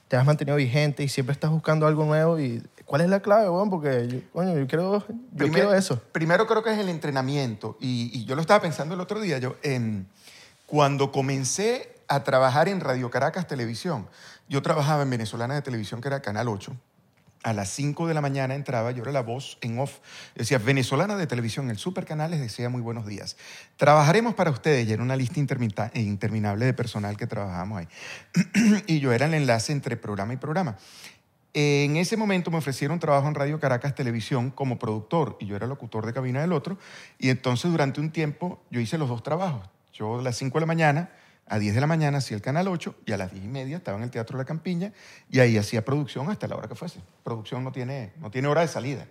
[0.07, 2.39] te has mantenido vigente y siempre estás buscando algo nuevo.
[2.39, 3.69] y ¿Cuál es la clave, weón?
[3.69, 6.01] Porque yo, coño, yo quiero, yo quiero eso.
[6.11, 7.77] Primero creo que es el entrenamiento.
[7.79, 9.37] Y, y yo lo estaba pensando el otro día.
[9.39, 10.07] Yo, en,
[10.67, 14.07] cuando comencé a trabajar en Radio Caracas Televisión,
[14.47, 16.73] yo trabajaba en Venezolana de Televisión, que era Canal 8.
[17.43, 19.99] A las 5 de la mañana entraba, yo era la voz en off,
[20.35, 23.37] decía, venezolana de televisión, el supercanal les decía muy buenos días.
[23.77, 27.87] Trabajaremos para ustedes, y era una lista intermita- interminable de personal que trabajábamos ahí.
[28.87, 30.77] y yo era el enlace entre programa y programa.
[31.53, 35.65] En ese momento me ofrecieron trabajo en Radio Caracas Televisión como productor y yo era
[35.65, 36.77] locutor de cabina del otro.
[37.17, 39.67] Y entonces durante un tiempo yo hice los dos trabajos.
[39.93, 41.09] Yo a las 5 de la mañana,
[41.49, 43.77] a 10 de la mañana hacía el Canal 8 y a las 10 y media
[43.77, 44.93] estaba en el Teatro de la Campiña
[45.29, 46.99] y ahí hacía producción hasta la hora que fuese.
[47.23, 49.05] Producción no tiene, no tiene hora de salida.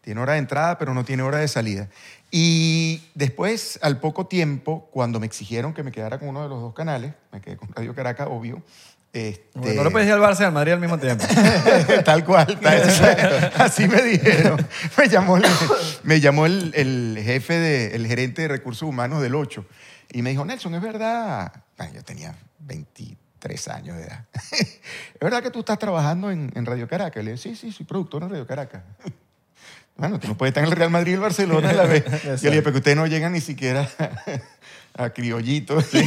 [0.00, 1.88] Tiene hora de entrada, pero no tiene hora de salida.
[2.30, 6.60] Y después, al poco tiempo, cuando me exigieron que me quedara con uno de los
[6.60, 8.62] dos canales, me quedé con Radio Caracas, obvio.
[9.14, 11.24] Este, Bueno, no puedes ir al Barça y al Madrid al mismo tiempo.
[12.04, 14.66] tal cual, tal- así me dijeron.
[14.98, 15.44] Me llamó, el,
[16.02, 19.64] me llamó el, el jefe, de, el gerente de recursos humanos del 8
[20.14, 24.80] y me dijo, Nelson, es verdad, Bueno, yo tenía 23 años de edad, ¿es
[25.20, 27.22] verdad que tú estás trabajando en, en Radio Caracas?
[27.24, 28.82] Le dije, sí, sí, soy productor en Radio Caracas.
[29.96, 32.04] Bueno, tú no puedes estar en el Real Madrid y el Barcelona a la vez.
[32.24, 33.88] Yo le dije, pero ustedes no llegan ni siquiera
[34.96, 35.84] a criollitos.
[35.94, 36.02] me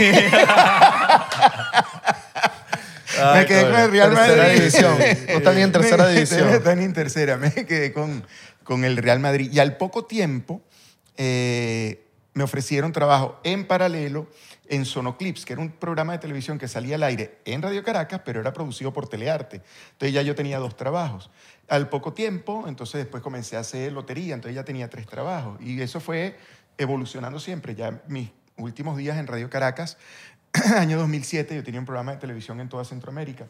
[3.46, 4.60] quedé con el Real tercera Madrid.
[4.60, 4.98] división.
[4.98, 5.04] No
[5.38, 6.50] está ni en tercera Me- división.
[6.50, 7.38] No está ni en tercera.
[7.38, 8.26] Me quedé con,
[8.66, 9.50] con el Real Madrid.
[9.54, 10.62] Y al poco tiempo
[11.16, 12.07] eh,
[12.38, 14.28] me ofrecieron trabajo en paralelo
[14.68, 18.22] en Sonoclips, que era un programa de televisión que salía al aire en Radio Caracas,
[18.24, 19.64] pero era producido por Telearte.
[19.94, 21.32] Entonces ya yo tenía dos trabajos.
[21.68, 25.60] Al poco tiempo, entonces después comencé a hacer lotería, entonces ya tenía tres trabajos.
[25.62, 26.38] Y eso fue
[26.78, 27.74] evolucionando siempre.
[27.74, 29.98] Ya mis últimos días en Radio Caracas,
[30.76, 33.48] año 2007, yo tenía un programa de televisión en toda Centroamérica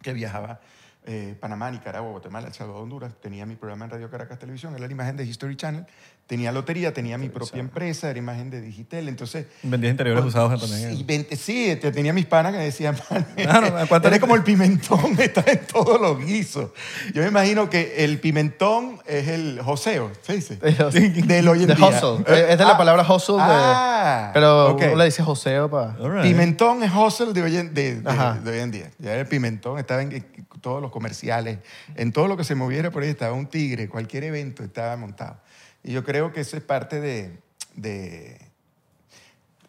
[0.00, 0.60] que viajaba
[1.06, 3.12] eh, Panamá, Nicaragua, Guatemala, El Salvador, Honduras.
[3.20, 5.86] Tenía mi programa en Radio Caracas Televisión, era la imagen de History Channel.
[6.26, 9.08] Tenía lotería, tenía mi propia empresa, era imagen de Digitel.
[9.08, 10.96] Entonces, Vendías interiores pues, usados también.
[10.96, 14.34] Sí, vente- sí, te- tenía mis panas que decían, "Man, Claro, ¿a cuánto eres como
[14.34, 16.72] el pimentón, está en todos los guisos.
[17.14, 20.56] Yo me imagino que el pimentón es el joseo, ¿se dice?
[21.26, 21.86] Del hoy en De día.
[21.86, 22.24] hustle.
[22.26, 23.36] Es de la Ah, palabra hustle.
[23.36, 24.82] de- ah, pero ok.
[24.86, 25.92] uno le dice joseo para...
[25.96, 26.22] Right.
[26.22, 28.90] Pimentón es hustle de hoy en, de- de- de hoy en día.
[28.98, 30.26] Ya el pimentón estaba en
[30.66, 31.60] todos los comerciales,
[31.94, 35.38] en todo lo que se moviera por ahí estaba un tigre, cualquier evento estaba montado.
[35.84, 37.38] Y yo creo que eso es parte de,
[37.76, 38.36] de,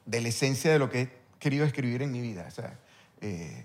[0.07, 2.45] de la esencia de lo que he querido escribir en mi vida.
[2.47, 2.79] O sea,
[3.21, 3.63] eh,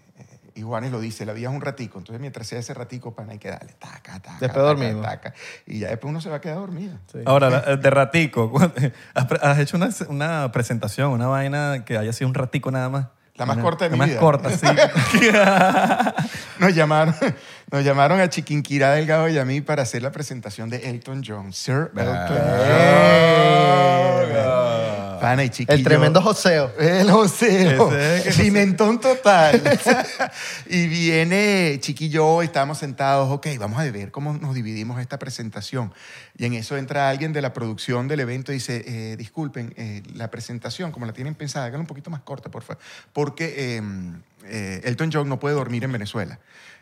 [0.54, 1.96] y Juanes lo dice, la vida es un ratico.
[2.00, 4.62] Entonces, mientras sea ese ratico, pana, hay que darle taca, taca, Después
[5.00, 5.32] taca.
[5.66, 6.98] Y ya después uno se va a quedar dormido.
[7.24, 8.52] Ahora, la- de ratico,
[9.14, 12.90] ¿has, pre- has hecho una, una presentación, una vaina que haya sido un ratico nada
[12.90, 13.06] más?
[13.36, 14.20] La más Una- corta de la mi más vida.
[14.20, 14.66] corta, sí.
[16.58, 17.14] Nos llamaron,
[17.70, 21.52] nos llamaron a Chiquinquirá Delgado y a mí para hacer la presentación de Elton John.
[21.52, 22.38] Sir Elton John.
[25.22, 25.78] Pana y chiquillo.
[25.78, 26.72] El tremendo joseo.
[26.80, 27.96] El joseo.
[27.96, 29.62] Es que Pimentón total.
[30.66, 35.94] y viene Chiquillo, estábamos sentados, ok, vamos a ver cómo nos dividimos esta presentación.
[36.36, 40.02] Y en eso entra alguien de la producción del evento y dice, eh, disculpen, eh,
[40.12, 42.82] la presentación, como la tienen pensada, háganla un poquito más corta, por favor.
[43.12, 43.82] Porque eh,
[44.46, 46.40] eh, Elton John no puede dormir en Venezuela.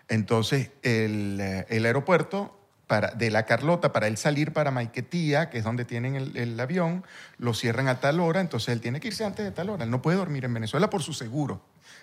[0.09, 2.60] Entonces, el, eh, el aeropuerto
[2.91, 7.05] de la Carlota para él salir para Maiquetía, que es donde tienen el, el avión,
[7.39, 9.85] lo cierran a tal hora, entonces él tiene que irse antes de tal hora.
[9.85, 11.63] Él no puede dormir en Venezuela por su seguro.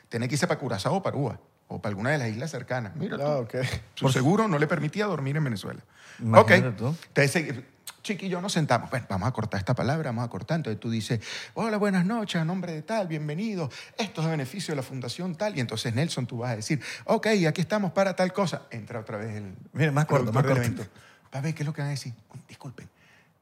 [0.10, 2.96] Tiene que irse para Curazao o para Aruba o para alguna de las islas cercanas.
[2.96, 3.24] Mira tú.
[3.24, 3.56] Ah, ok.
[3.96, 5.82] Su seguro no le permitía dormir en Venezuela.
[6.20, 6.76] Imagínate ok.
[6.76, 6.96] tú.
[7.08, 7.56] Entonces,
[8.04, 8.90] Chiqui y yo nos sentamos.
[8.90, 10.56] Bueno, vamos a cortar esta palabra, vamos a cortar.
[10.56, 11.20] Entonces tú dices,
[11.56, 13.70] hola, buenas noches, a nombre de tal, bienvenido.
[13.98, 15.58] Esto es a beneficio de la fundación tal.
[15.58, 18.62] Y entonces, Nelson, tú vas a decir, ok, aquí estamos para tal cosa.
[18.72, 20.58] Entra otra vez el Mira, más corto, más corto.
[20.62, 20.86] evento.
[21.34, 22.14] A ver qué es lo que van a decir.
[22.48, 22.90] Disculpen,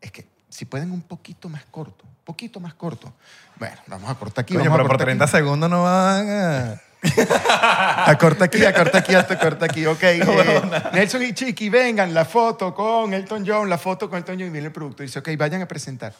[0.01, 3.13] es que si pueden un poquito más corto, poquito más corto.
[3.59, 4.55] Bueno, vamos a cortar aquí.
[4.57, 5.31] Oye, vamos a pero por cortar 30 aquí.
[5.31, 6.81] segundos no van a...
[8.05, 9.85] Acorta aquí, acorta aquí, hasta corta aquí.
[9.85, 10.03] Ok.
[10.03, 10.61] eh,
[10.93, 14.47] Nelson y Chiqui, vengan, la foto con Elton John, la foto con Elton John.
[14.47, 16.13] Y viene el productor y dice, ok, vayan a presentar.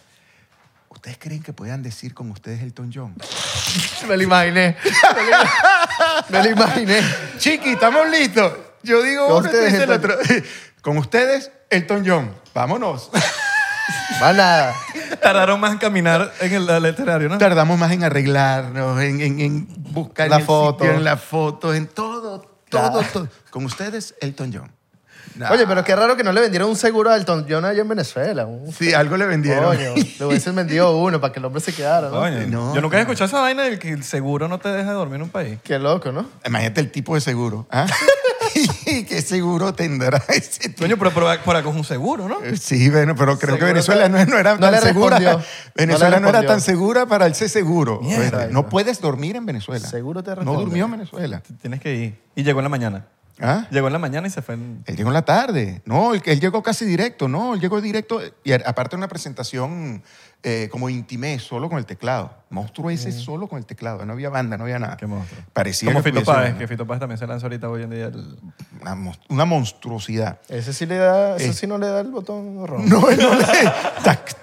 [0.90, 3.16] ¿Ustedes creen que puedan decir con ustedes Elton John?
[4.08, 4.78] Me lo imaginé.
[6.30, 7.02] Me lo imaginé.
[7.38, 8.54] Chiqui, ¿estamos listos?
[8.84, 10.16] Yo digo uno, tú dices el otro.
[10.82, 12.34] Con ustedes, Elton John.
[12.54, 13.10] Vámonos.
[14.20, 14.74] Más nada.
[15.22, 17.38] Tardaron más en caminar en el, el literario, ¿no?
[17.38, 20.84] Tardamos más en arreglarnos, en, en- en buscar La el foto.
[20.84, 23.02] sitio, en la foto, en todo, todo, Claro.
[23.14, 23.28] todo.
[23.52, 24.72] Con ustedes, Elton John.
[25.38, 25.52] Nah.
[25.52, 27.88] Oye, pero qué raro que no le vendieron un seguro a Elton John allá en
[27.90, 28.46] Venezuela.
[28.46, 29.66] Un- Sí, algo le vendieron.
[29.76, 32.20] Coño, le hubiesen vendido uno para que el hombre se quedara, ¿no?
[32.20, 34.92] Coño, No, yo nunca he escuchado esa vaina del que el seguro no te deja
[34.94, 35.60] dormir en un país.
[35.64, 36.26] Qué loco, ¿no?
[36.46, 37.68] Imagínate el tipo de seguro.
[37.72, 37.86] ¿ah?
[38.86, 40.84] ¿Qué seguro tendrá ese tipo?
[40.84, 42.42] Coño, pero por, por acá es un seguro, ¿no?
[42.42, 45.42] Eh, Sí, bueno, pero creo que Venezuela no, no era no tan le segura.
[45.76, 48.00] Venezuela No no, era tan segura para el ser seguro.
[48.02, 48.48] Mierda.
[48.48, 49.86] no puedes dormir en Venezuela.
[49.86, 50.64] Seguro te No responde.
[50.64, 51.42] durmió en Venezuela.
[51.62, 52.20] Tienes que ir.
[52.36, 53.08] Y llegó en la mañana.
[53.42, 53.68] ¿Ah?
[53.70, 54.82] Llegó en la mañana y se fue en...
[54.86, 55.82] Él llegó en la tarde.
[55.86, 57.28] No, él, él llegó casi directo.
[57.28, 58.22] No, él llegó directo.
[58.46, 60.02] Y a- aparte una presentación
[60.42, 62.34] eh, como intimé, solo con el teclado.
[62.50, 64.06] Monstruo ese solo con el teclado.
[64.06, 64.96] No había banda, no había nada.
[64.96, 65.42] Qué monstruo.
[65.52, 67.90] Parecía Como que Fito Páez, una- que Fito Páez también se lanzó ahorita hoy en
[67.90, 68.06] día.
[68.06, 68.38] el-
[68.82, 70.40] una, mons- una monstruosidad.
[70.48, 71.54] Ese sí le da, ese Eh.
[71.54, 72.84] sí no le da el botón rojo.
[72.86, 73.18] No, no le...
[74.04, 74.34] tac,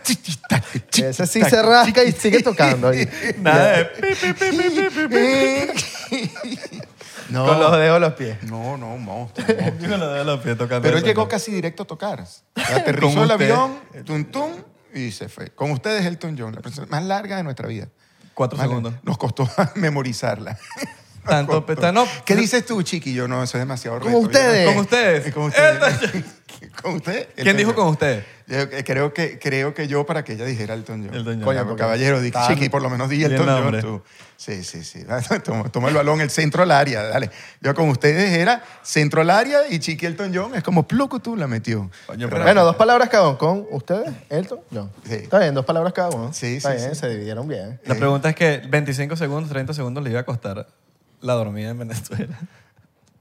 [0.99, 3.09] Ese sí tac, se rasca y sigue tocando ahí.
[3.41, 3.73] Nada
[5.09, 5.73] de...
[7.39, 8.43] No, Con los dedos de los pies.
[8.45, 9.47] no, no, un monstruo.
[9.49, 9.81] un monstruo.
[9.81, 10.83] Yo con los dedos de los pies tocando.
[10.83, 12.25] Pero él llegó casi directo a tocar.
[12.55, 14.51] Aterrizó el avión, tum, tum,
[14.95, 15.51] y se fue.
[15.51, 17.89] Con ustedes, Elton John, la presentación más larga de nuestra vida.
[18.35, 18.93] Cuatro Más segundos.
[18.93, 19.07] larga.
[19.07, 20.59] Nos costó memorizarla.
[21.27, 21.93] Tanto, costó.
[21.93, 23.29] no, ¿Qué dices tú, chiquillo?
[23.29, 24.19] No, eso es demasiado Con reto.
[24.21, 24.67] ustedes.
[24.69, 25.27] Con ustedes.
[25.27, 26.25] Eh, Con ustedes.
[26.81, 27.29] ¿Con usted?
[27.35, 28.25] ¿Quién Elton dijo con ustedes?
[28.47, 31.15] Yo, eh, creo, que, creo que yo para que ella dijera Elton John.
[31.15, 31.45] Elton John.
[31.45, 34.03] Coño, porque caballero, di, chiqui, por lo menos di Di el Elton John tú.
[34.37, 35.05] Sí, sí, sí.
[35.45, 37.31] Toma, toma el balón, el centro al área, dale.
[37.61, 41.37] Yo con ustedes era centro al área y chiqui Elton John es como pluco tú
[41.37, 41.91] la metió.
[42.07, 43.39] Coño, pero- Bueno, dos palabras cada uno.
[43.39, 44.91] Con ustedes, Elton, John.
[45.07, 45.15] Sí.
[45.15, 46.33] Está bien, dos palabras cada uno.
[46.33, 47.01] Sí, Está sí, bien, sí.
[47.01, 47.81] se dividieron bien.
[47.85, 50.67] La pregunta es que 25 segundos, 30 segundos le iba a costar
[51.21, 52.37] la dormida en Venezuela.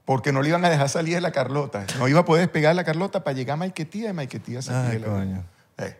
[0.04, 1.86] Porque no le iban a dejar salir de la Carlota.
[1.98, 4.98] No iba a poder despegar la Carlota para llegar a Maiquetía y Maiquetía se Ay,
[4.98, 5.44] la- coño.
[5.78, 5.96] Eh.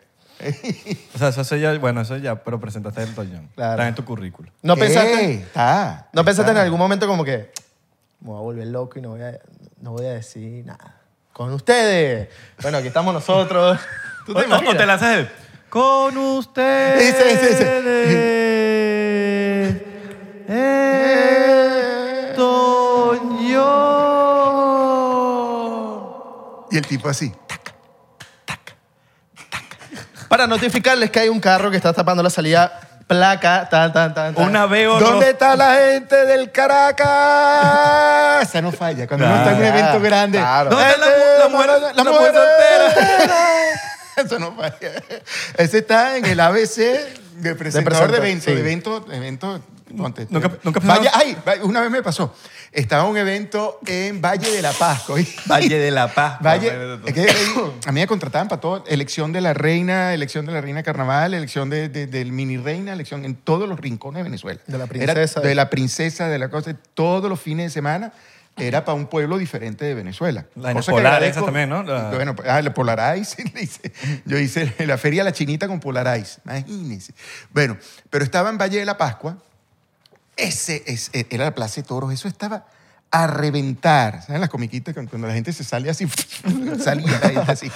[1.15, 3.49] O sea, eso ya, bueno, eso ya, pero presentaste a Elton John.
[3.55, 3.73] Claro.
[3.75, 4.51] Está en tu currículo.
[4.63, 4.81] ¿No ¿Qué?
[4.83, 6.09] pensaste, Está.
[6.13, 7.53] ¿no pensaste en algún momento como que
[8.21, 9.39] me voy a volver loco y no voy a,
[9.81, 10.97] no voy a decir nada?
[11.33, 12.29] Con ustedes.
[12.61, 13.79] Bueno, aquí estamos nosotros.
[14.27, 15.29] ¿Tú te lanzas el...
[15.69, 17.15] Con ustedes.
[17.15, 17.63] Ese, ese,
[20.49, 21.42] Elton
[26.73, 27.33] Y el tipo así.
[30.29, 34.35] Para notificarles que hay un carro que está tapando la salida, placa, tan, tan, tan,
[34.35, 34.45] tan.
[34.47, 38.49] Una veo ¿Dónde está la gente del Caracas?
[38.49, 39.07] Esa no falla.
[39.07, 40.39] Cuando uno está en un evento grande.
[40.39, 40.71] claro.
[40.71, 41.07] ¿Dónde está
[41.39, 42.33] la mu- la mujer- la mujer
[44.25, 44.93] Eso no falla.
[45.59, 46.77] Ese está en el ABC
[47.37, 48.45] de presentador de, presenta- eventos.
[48.45, 48.53] sí.
[48.55, 49.61] De eventos, eventos
[49.97, 52.35] ponte, Nunca- te- nunca Valle, ay, una vez me pasó.
[52.73, 55.05] Estaba en un evento en Valle de la Paz.
[55.47, 56.39] Valle de la Paz.
[56.43, 56.73] Valle,
[57.07, 57.27] es que
[57.87, 61.35] a mí me contrataban para todo, elección de la reina, elección de la reina carnaval,
[61.35, 64.61] elección de, de- del mini reina, elección en todos los rincones de Venezuela.
[64.67, 65.41] De la Era princesa.
[65.41, 68.13] de la princesa, de la cosa, todos los fines de semana
[68.59, 70.45] era para un pueblo diferente de Venezuela.
[70.55, 71.25] Polares agradezco.
[71.31, 71.83] esas también, ¿no?
[71.83, 73.93] La- Bueno, ah, la Polarize, le hice.
[74.27, 77.15] yo hice la feria La Chinita con Polarize, imagínense.
[77.51, 77.79] Bueno,
[78.11, 79.39] pero estaba en Valle de la Pascua,
[80.37, 82.67] ese es- era la Plaza de Toros, eso estaba
[83.11, 84.23] a reventar.
[84.23, 86.09] ¿Saben las comiquitas cuando la gente se sale así?
[86.83, 87.71] salía la así.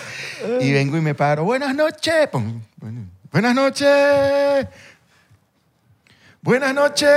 [0.61, 1.45] Y vengo y me paro.
[1.45, 2.29] Buenas noches.
[3.31, 4.67] Buenas noches.
[6.41, 7.09] Buenas noches.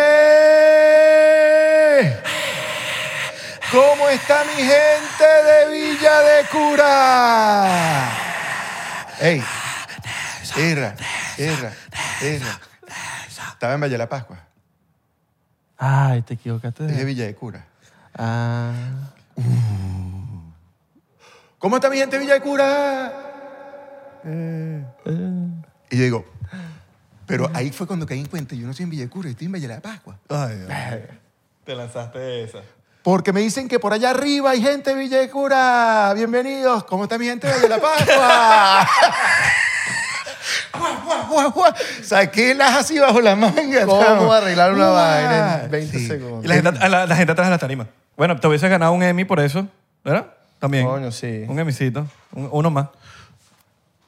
[3.72, 8.10] ¿Cómo está mi gente de Villa de Cura?
[9.22, 9.44] Ey,
[10.58, 10.96] Erra,
[11.38, 11.72] Erra,
[12.22, 12.60] Erra.
[13.54, 14.40] Estaba en Valle de la Pascua.
[15.80, 16.86] Ay, te equivocaste.
[16.86, 17.06] Dije De...
[17.06, 17.66] Villa de Cura.
[18.14, 18.74] Ah.
[21.58, 23.14] ¿Cómo está mi gente de Villa de Cura?
[25.90, 26.26] Y yo digo,
[27.26, 29.46] pero ahí fue cuando caí en cuenta, yo no estoy en Villa de Cura, estoy
[29.46, 30.20] en Valle de la Pascua.
[30.28, 30.70] Ay, Dios.
[31.64, 32.60] Te lanzaste esa.
[33.02, 36.12] Porque me dicen que por allá arriba hay gente de Villa de Cura.
[36.14, 36.84] Bienvenidos.
[36.84, 38.88] ¿Cómo está mi gente de Valle de la Pascua?
[42.04, 43.86] Saqué las así bajo la manga.
[43.86, 46.08] ¿Cómo arreglar una vaina en 20 Sí.
[46.08, 46.46] segundos?
[46.46, 47.88] Y la gente, a la, la gente atrás de la tarima.
[48.18, 49.68] Bueno, te hubiese ganado un Emmy por eso,
[50.04, 50.28] ¿verdad?
[50.60, 50.86] También.
[50.86, 51.46] Coño, sí.
[51.48, 52.06] Un Emmycito.
[52.34, 52.88] Un- uno más.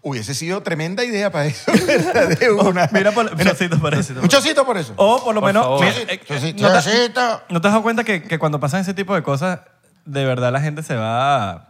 [0.03, 1.71] Hubiese sido tremenda idea para eso.
[2.39, 2.89] De una.
[2.91, 4.13] Mira, por, chocito por eso.
[4.21, 4.93] Un chocito por eso.
[4.97, 5.63] O por lo Por menos.
[5.63, 5.85] favor.
[5.85, 6.63] mira, eh, Chocito.
[6.63, 7.41] ¿no, te, Chocito.
[7.49, 9.59] no te has dado cuenta que, que cuando pasan ese tipo de cosas,
[10.05, 11.69] de verdad la gente se va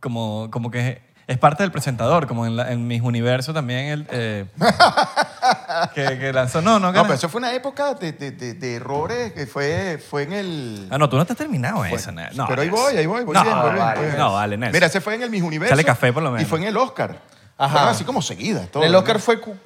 [0.00, 4.06] como, como que es parte del presentador, como en, la- en mis universos también el
[4.10, 4.44] eh,
[5.94, 6.60] que, que lanzó.
[6.60, 9.98] No, no, No, pero eso fue una época de, de- de- de errores que fue,
[9.98, 10.88] fue en el...
[10.90, 12.12] Ah, no, tú no te has terminado esa.
[12.12, 13.24] ne- No, pero ahí voy, ahí voy.
[13.24, 14.18] voy no, bien, voy bien, vale, voy bien.
[14.18, 14.72] no, vale, Nelson.
[14.74, 15.72] Mira, ese fue en el Mis Universo.
[15.72, 16.42] Sale café, por lo menos.
[16.46, 17.18] Y fue en el Oscar.
[17.56, 17.72] Ajá.
[17.72, 18.68] Fueron así como seguidas.
[18.68, 19.22] todas, el Oscar ¿no?
[19.22, 19.56] fue, cu-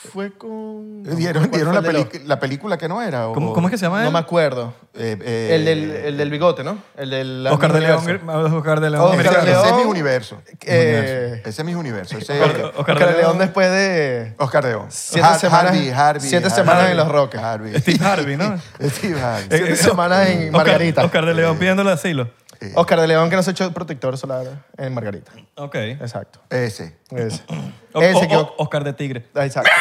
[0.00, 1.02] fue con...
[1.02, 3.28] Dieron, ¿Cuál dieron la, peli- la película que no era.
[3.28, 4.12] o- ¿Cómo, cómo es que se llama No él?
[4.12, 4.72] me acuerdo.
[4.94, 6.78] Eh, eh, El del, el del bigote, ¿no?
[6.96, 7.46] El del...
[7.46, 7.98] Oscar de León.
[8.02, 8.56] Universo.
[8.56, 9.04] Oscar de León.
[9.04, 9.44] Oscar americano.
[9.44, 9.62] de León.
[9.66, 10.42] Ese es mi universo.
[10.62, 12.16] Eh, Ese es mi universo.
[12.18, 13.38] Ese Oscar- es Oscar Oscar de de León León.
[13.38, 14.34] después de...
[14.38, 14.86] Oscar de León.
[14.88, 15.76] Siete semanas-
[16.20, 17.40] siete semanas en Los Roques.
[17.40, 17.78] Harvey.
[17.80, 18.58] Steve Harvey, ¿no?
[18.80, 19.46] Steve Harvey.
[19.50, 21.04] Siete semanas en Oscar- Margarita.
[21.04, 22.28] Oscar de León pidiéndole asilo.
[22.74, 25.32] Oscar de León que no se echó protector solar en Margarita.
[25.56, 25.74] Ok.
[25.74, 26.40] Exacto.
[26.50, 26.96] Ese.
[27.10, 27.42] Ese.
[27.92, 28.36] O- Ese o- que...
[28.36, 29.26] o- Oscar de Tigre.
[29.34, 29.70] Ah, Exacto.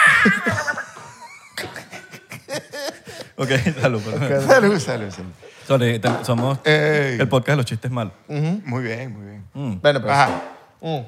[3.37, 4.01] Ok, salud.
[4.01, 4.41] favor.
[4.41, 5.31] Salud, salud, salud.
[5.65, 7.19] Sorry, te- somos Ey.
[7.21, 8.11] el podcast de los chistes malos.
[8.27, 9.45] Muy bien, muy bien.
[9.53, 9.79] Mm.
[9.81, 10.11] Bueno, pues.
[10.13, 10.41] Ajá.
[10.81, 10.99] mm,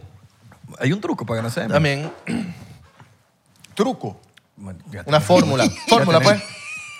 [0.79, 2.09] Hay un truco para que no se También
[3.73, 4.19] Truco.
[4.55, 5.65] Bueno, ya una fórmula.
[5.89, 6.41] Fórmula, pues.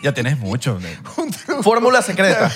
[0.04, 0.80] Ya tienes mucho.
[1.62, 2.52] Fórmula secreta.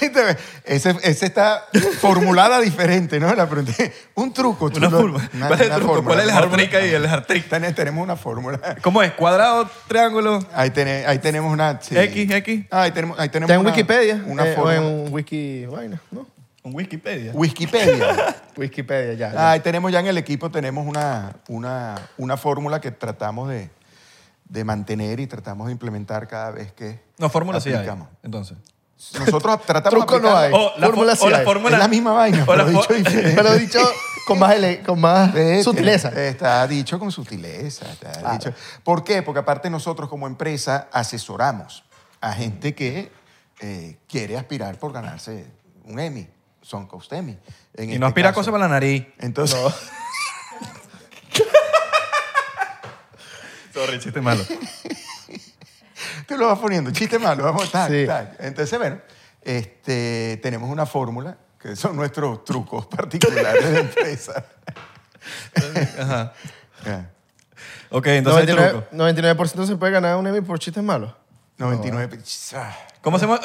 [0.64, 1.64] Ese, ese está
[2.00, 3.34] formulada diferente, ¿no?
[3.36, 3.74] La pregunta.
[4.16, 4.66] Un truco.
[4.66, 5.30] Una lo- fórmula.
[5.34, 5.88] una- ¿Cuál es el truco?
[5.94, 6.06] fórmula.
[6.16, 6.36] ¿Cuál es
[6.94, 7.48] el.
[7.50, 8.60] Ten- Tenemos una fórmula.
[8.82, 9.12] ¿Cómo es?
[9.14, 10.40] ¿Cuadrado, triángulo?
[10.54, 10.72] Ahí,
[11.08, 11.80] ahí tenemos una...
[11.82, 11.98] sí.
[11.98, 12.66] X, X.
[12.72, 14.76] Ah, ahí tenemos, ahí tenemos Está en una- Wikipedia Una eh, o fórmula.
[14.78, 16.28] en Wiki vaina, ¿no?
[16.64, 17.32] Un Wikipedia.
[17.36, 18.36] Wikipedia.
[18.58, 19.32] Wikipedia, ya.
[19.34, 19.40] ya.
[19.40, 23.70] Ah, ahí tenemos ya en el equipo, tenemos una, una, una fórmula que tratamos de,
[24.46, 27.88] de mantener y tratamos de implementar cada vez que No, fórmula sí hay.
[28.24, 28.58] Entonces.
[29.20, 30.52] Nosotros tratamos de Truco no hay.
[30.54, 31.46] O la, Fórmula fó- sí o la hay.
[31.46, 31.76] fórmula.
[31.76, 33.34] Es la misma vaina, pero dicho diferente.
[33.36, 33.80] Pero dicho
[34.28, 36.10] con más, ele- con más Eh, sutileza.
[36.10, 37.86] Está dicho con sutileza.
[37.92, 38.54] está dicho.
[38.84, 39.22] ¿Por qué?
[39.22, 41.84] Porque aparte nosotros como empresa asesoramos
[42.22, 43.12] a gente que
[43.60, 45.46] eh, quiere aspirar por ganarse
[45.86, 46.28] un Emmy,
[46.62, 47.38] son Coast Emmy.
[47.76, 48.40] en Y este no aspira caso.
[48.42, 49.06] cosas para la nariz.
[49.20, 49.60] Entonces,
[53.76, 54.42] Sorry, chiste malo.
[56.28, 58.06] tú lo vas poniendo, chiste malo, vamos, tac, Sí.
[58.08, 58.36] tac.
[58.40, 59.00] Entonces, bueno,
[59.44, 64.46] este, tenemos una fórmula que son nuestros trucos particulares de empresa.
[66.00, 66.34] Ajá.
[67.90, 68.96] Ok, entonces el 99%, truco.
[68.96, 71.14] 99% se puede ganar un Emmy por chistes malos.
[71.58, 72.20] 99.
[72.56, 73.40] ah, ¿Cómo hacemos,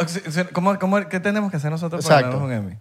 [0.53, 2.39] cómo, cómo- ¿Qué tenemos que hacer nosotros para Exacto.
[2.39, 2.79] ganarnos un Emmy?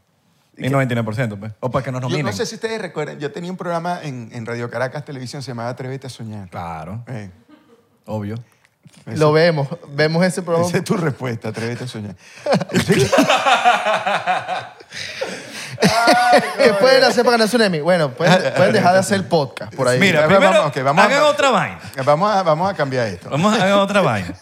[0.60, 1.52] Y 99%, pues.
[1.60, 2.26] O para que nos Yo nominen.
[2.28, 5.52] no sé si ustedes recuerdan, yo tenía un programa en, en Radio Caracas Televisión, se
[5.52, 6.50] llamaba Atrévete a Soñar.
[6.50, 7.30] Claro, Eh,
[8.06, 8.36] obvio.
[9.06, 9.68] Lo vemos.
[9.90, 10.68] Vemos ese programa.
[10.68, 12.16] esa es tu respuesta, Atrévete a Soñar.
[16.58, 17.80] ¿Qué pueden hacer para ganarse un Emmy?
[17.80, 20.00] Bueno, pueden, pueden dejar de hacer podcast por ahí.
[20.00, 21.80] Mira, primero, vamos, ok, vamos a- hagan otra vaina.
[22.04, 23.30] Vamos a, vamos a cambiar esto.
[23.30, 24.34] Vamos a hagan otra vaina.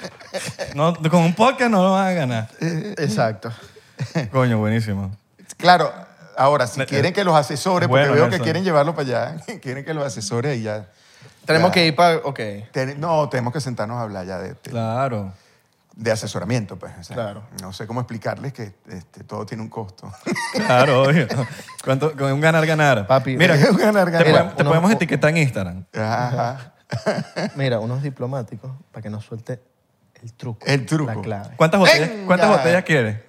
[0.73, 2.49] No, con un podcast no lo van a ganar.
[2.59, 3.51] Exacto.
[4.31, 5.11] Coño, buenísimo.
[5.57, 5.93] Claro,
[6.37, 9.83] ahora, si quieren que los asesores, porque Bueno, veo que quieren llevarlo para allá, quieren
[9.83, 10.87] que los asesores y ya.
[11.45, 11.73] Tenemos ya.
[11.73, 12.17] que ir para...
[12.17, 12.39] Ok.
[12.71, 15.31] Ten- no, tenemos que sentarnos a hablar ya de, de- Claro.
[15.95, 16.91] de asesoramiento, pues.
[16.99, 17.43] o sea, Claro.
[17.61, 20.11] No sé cómo explicarles que este, todo tiene un costo.
[20.53, 21.25] Claro, obvio.
[21.83, 23.07] ¿Cuánto, con un ganar-ganar.
[23.07, 25.85] Papi, Mira, un ganar, te, Mira, te uno- podemos etiquetar en Instagram.
[25.95, 26.73] Ajá.
[27.55, 29.61] Mira, unos diplomáticos para que nos suelte
[30.21, 30.65] el truco.
[30.65, 31.13] El truco.
[31.13, 31.55] La clave.
[31.57, 32.09] ¿Cuántas botellas.
[32.25, 33.19] ¿cuántas botellas quieres?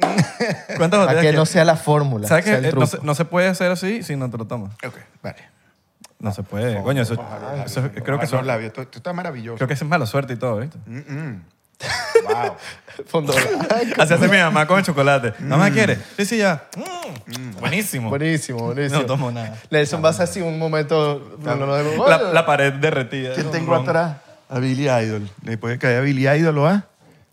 [0.76, 1.38] ¿Cuántas Para botellas que quieres?
[1.38, 2.28] no sea la fórmula.
[2.28, 2.86] ¿Sabes que sea el eh, no, truco.
[2.86, 4.72] se, no se puede hacer así si no te lo tomas?
[4.86, 5.38] Ok, vale.
[6.18, 6.82] No se puede.
[6.82, 7.14] Coño, eso,
[7.64, 8.72] eso- creo que eso, los labios.
[8.72, 9.56] Tú, tú estás maravilloso.
[9.56, 10.78] creo que eso es mala suerte y todo, ¿viste?
[10.86, 11.42] Mm, mm.
[12.26, 12.56] Wow.
[13.06, 14.02] Fondo blanco.
[14.02, 15.34] Así hace mi mamá con el chocolate.
[15.38, 15.98] ¿Mamá quiere?
[16.16, 16.64] Sí, sí, ya.
[16.74, 18.08] Mm, buenísimo.
[18.08, 19.00] Buenísimo, buenísimo.
[19.02, 19.54] No tomo nada.
[19.70, 21.36] Nelson va a hacer así un momento...
[21.40, 23.34] no, no, no, La, la pared derretida.
[23.34, 23.82] ¿Quién tengo ron.
[23.82, 24.16] atrás?
[24.48, 25.28] A Billy Idol.
[25.42, 26.86] ¿Le puede caer a Billy Idol o a?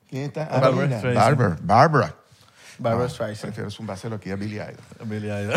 [0.09, 0.47] ¿Quién está?
[0.51, 1.15] Ah, Barbra Streisand.
[1.15, 1.57] Barbara.
[1.61, 2.13] Barbara.
[2.83, 3.41] Barbara No, Streisand.
[3.53, 4.75] Prefiero zumbárselo aquí a Billy Idol.
[5.05, 5.53] Billy Idol.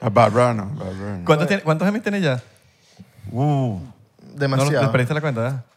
[0.00, 0.66] A Barbara no.
[0.66, 1.24] Barbara no.
[1.24, 2.42] ¿Cuántos, tiene- ¿Cuántos Emmys tienes ya?
[3.30, 3.92] Uh, no,
[4.34, 4.80] Demasiado.
[4.86, 5.48] ¿Te perdiste la cuenta?
[5.48, 5.72] ¿eh?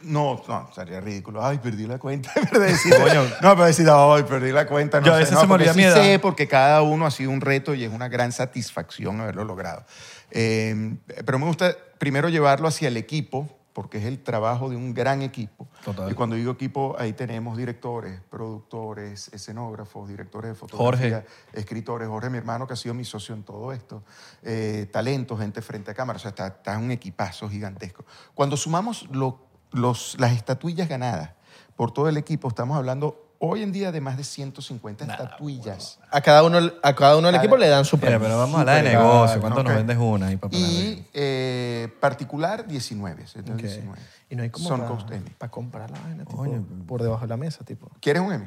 [0.00, 1.44] No, no, sería ridículo.
[1.44, 2.30] Ay, perdí la cuenta.
[2.50, 3.22] Pero decir, Coño.
[3.42, 5.00] no, pero decir, ay, perdí la cuenta.
[5.00, 5.94] No Yo a sé, veces no, se me porque olvida sí mi edad.
[5.96, 9.84] sé, porque cada uno ha sido un reto y es una gran satisfacción haberlo logrado.
[10.30, 14.92] Eh, pero me gusta primero llevarlo hacia el equipo, porque es el trabajo de un
[14.92, 15.68] gran equipo.
[15.84, 16.10] Total.
[16.10, 22.08] Y cuando digo equipo, ahí tenemos directores, productores, escenógrafos, directores de fotografía, escritores.
[22.08, 24.02] Jorge, mi hermano, que ha sido mi socio en todo esto.
[24.42, 26.16] Eh, talentos, gente frente a cámara.
[26.16, 28.04] O sea, está, está un equipazo gigantesco.
[28.34, 31.34] Cuando sumamos lo- los, las estatuillas ganadas
[31.76, 35.98] por todo el equipo, estamos hablando hoy en día de más de 150 estatuillas.
[36.10, 38.20] A cada uno, a cada uno del equipo le dan su premio.
[38.20, 39.40] pero vamos a hablar de negocio.
[39.40, 39.66] ¿Cuánto ok.
[39.66, 40.32] nos vendes una?
[40.32, 40.68] Y, pa' ponerle?
[40.68, 43.24] Y eh, particular, 19.
[43.34, 43.60] entonces Ok.
[43.60, 44.02] 19.
[44.30, 45.30] Y no hay como Son para, Emmy.
[45.50, 46.64] comprar la vaina tipo, Coño.
[46.86, 47.90] por debajo de la mesa, tipo.
[48.00, 48.46] ¿Quieres un Emmy?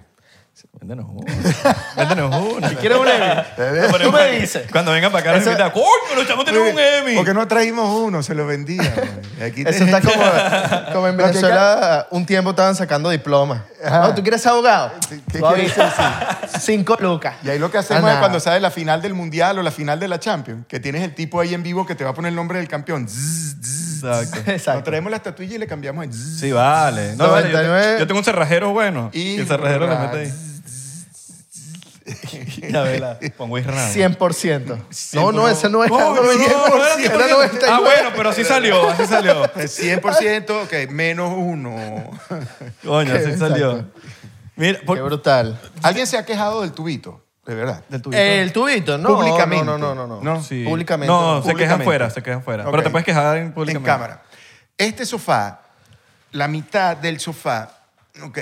[0.79, 1.33] Véndenos una.
[1.95, 2.69] Véndenos una.
[2.75, 3.41] ¿Quieres un Emmy?
[4.03, 4.63] Tú me dices.
[4.71, 5.71] Cuando vengan para acá, nos Eso- invitan.
[5.71, 7.15] ¡Coño, los chamos tenemos un Emmy!
[7.15, 8.81] Porque no traímos uno, se lo vendía.
[9.43, 13.61] Aquí Eso te- está como, como en Venezuela, un tiempo estaban sacando diplomas.
[13.89, 14.91] No, ¿Tú quieres ser abogado?
[15.09, 15.93] ¿Qué quieres avisas,
[16.61, 17.35] Cinco lucas.
[17.43, 19.71] Y ahí lo que hacemos Ah, es cuando sale la final del Mundial o la
[19.71, 22.13] final de la Champions, que tienes el tipo ahí en vivo que te va a
[22.13, 23.07] poner el nombre del campeón.
[23.07, 23.90] Zzz, zzz.
[24.03, 24.37] Exacto.
[24.39, 24.83] Nos Exacto.
[24.83, 26.13] traemos la estatuilla y le cambiamos el.
[26.13, 27.15] Sí, vale.
[27.15, 27.99] No, vale, yo, 99.
[27.99, 29.09] yo tengo un cerrajero bueno.
[29.13, 30.33] Y, Y- el cerrajero le Ah, mete ahí.
[32.71, 33.19] Ya vela.
[33.37, 33.93] Con Wiz Renado.
[33.93, 34.77] 100%.
[35.13, 35.89] No, no, ese no es.
[35.89, 37.05] No, no, no, 100%.
[37.05, 37.29] era Era 100%.
[37.29, 37.67] 99.
[37.69, 39.45] Ah, bueno, pero así salió, así salió.
[39.55, 41.75] El 100%, ok, menos uno.
[42.83, 43.47] Coño, así Exacto.
[43.49, 43.85] salió.
[44.55, 45.59] Mira, por- Qué brutal.
[45.83, 47.23] ¿Alguien se ha quejado del tubito?
[47.45, 47.83] De verdad.
[47.89, 48.21] del tubito.
[48.21, 49.15] El tubito, no.
[49.15, 49.65] Públicamente.
[49.65, 50.21] No, no, no, no.
[50.21, 50.43] No.
[50.43, 50.63] Sí.
[50.63, 51.11] Públicamente.
[51.11, 51.85] No, se quejan Públicamente.
[51.85, 52.63] fuera, se quejan fuera.
[52.65, 52.83] Pero Ok.
[52.83, 53.87] te puedes quejar en En públicamente.
[53.89, 54.23] cámara.
[54.77, 55.61] Este sofá,
[56.31, 57.69] la mitad del sofá,
[58.23, 58.37] ok,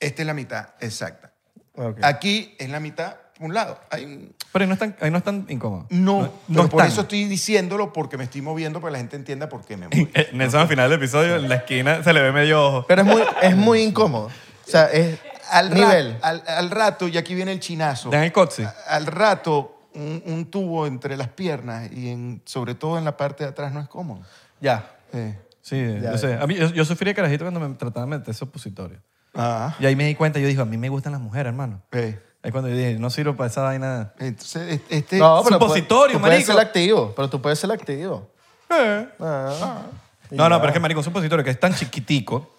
[0.00, 1.30] esta es la mitad exacta.
[1.74, 1.98] Ok.
[2.02, 3.78] Aquí es la mitad, un lado.
[3.90, 5.86] Hay un- Pero ahí no es tan, ahí no es tan incómodo.
[5.90, 6.88] No, no pero por tan.
[6.90, 9.88] eso estoy diciéndolo porque me estoy moviendo para que la gente entienda por qué me
[9.92, 10.08] muevo.
[10.14, 12.86] Eh, Nelson al final del episodio, en la esquina, se le ve medio ojo.
[12.88, 14.26] Pero es muy, es muy incómodo.
[14.66, 15.18] O sea, es
[15.50, 16.18] Al, ra- nivel.
[16.22, 18.64] al, al rato, y aquí viene el chinazo, Dan el coxi.
[18.88, 23.44] al rato un, un tubo entre las piernas y en, sobre todo en la parte
[23.44, 24.20] de atrás no es cómodo.
[24.60, 24.90] Ya.
[25.12, 25.38] Eh.
[25.62, 26.34] Sí, Ya, yo sé.
[26.34, 28.98] A mí, yo, yo sufrí de carajito cuando me trataban de meter supositorio.
[29.34, 31.82] Ah, Y ahí me di cuenta, yo dije, a mí me gustan las mujeres, hermano.
[31.92, 32.18] eh.
[32.42, 34.12] Ahí cuando yo dije, no sirvo para esa vaina.
[34.18, 35.18] Entonces, es- este...
[35.18, 36.52] No, pero supositorio, tú puedes marico.
[36.52, 38.30] ser activo, pero tú puedes ser activo.
[38.70, 39.82] Ah.
[40.30, 42.54] Y No, no, pero es que marico, un supositorio que es tan chiquitico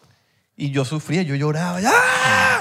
[0.58, 1.80] y yo sufría, yo lloraba.
[1.86, 2.59] ¡Ah!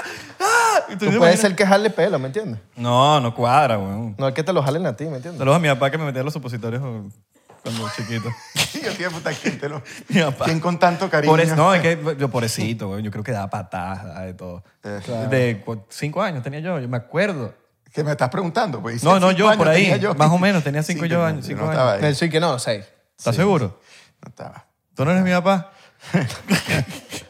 [0.89, 2.59] Tú te puedes imaginas- ser que jale pelo, ¿me entiendes?
[2.75, 4.15] No, no cuadra, weón.
[4.17, 5.37] No es que te lo jalen a ti, ¿me entiendes?
[5.39, 8.29] Saludos a mi papá que me metía los supositorios cuando chiquito.
[8.83, 10.45] Yo tío, puta, ¿quién, te lo- Mi papá.
[10.45, 11.31] ¿Quién con tanto cariño?
[11.31, 13.03] Por eso, no, es que yo pobrecito, weón.
[13.03, 14.63] Yo creo que daba patadas, daba de todo.
[14.83, 17.53] Eh, De cu- cinco años tenía yo, yo me acuerdo.
[17.93, 18.81] ¿Qué me estás preguntando?
[18.81, 21.17] Pues, No, no, cinco yo, años por ahí, tenía más o menos, tenía cinco yo
[21.19, 21.73] no, años, cinco no años.
[21.75, 22.01] estaba ahí.
[22.01, 22.85] Nelson, y que no, seis.
[23.17, 23.79] ¿Estás seguro?
[24.21, 24.65] No estaba.
[24.95, 25.71] ¿Tú no eres mi papá?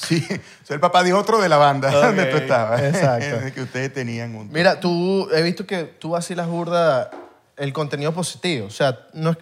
[0.00, 0.20] Sí,
[0.64, 2.80] soy el papá de otro de la banda donde tú estabas.
[2.82, 3.52] exacto.
[3.54, 4.50] que ustedes tenían un...
[4.50, 7.10] Mira, tú, he visto que tú vacilas burda
[7.56, 8.66] el contenido positivo.
[8.66, 9.38] O sea, no es-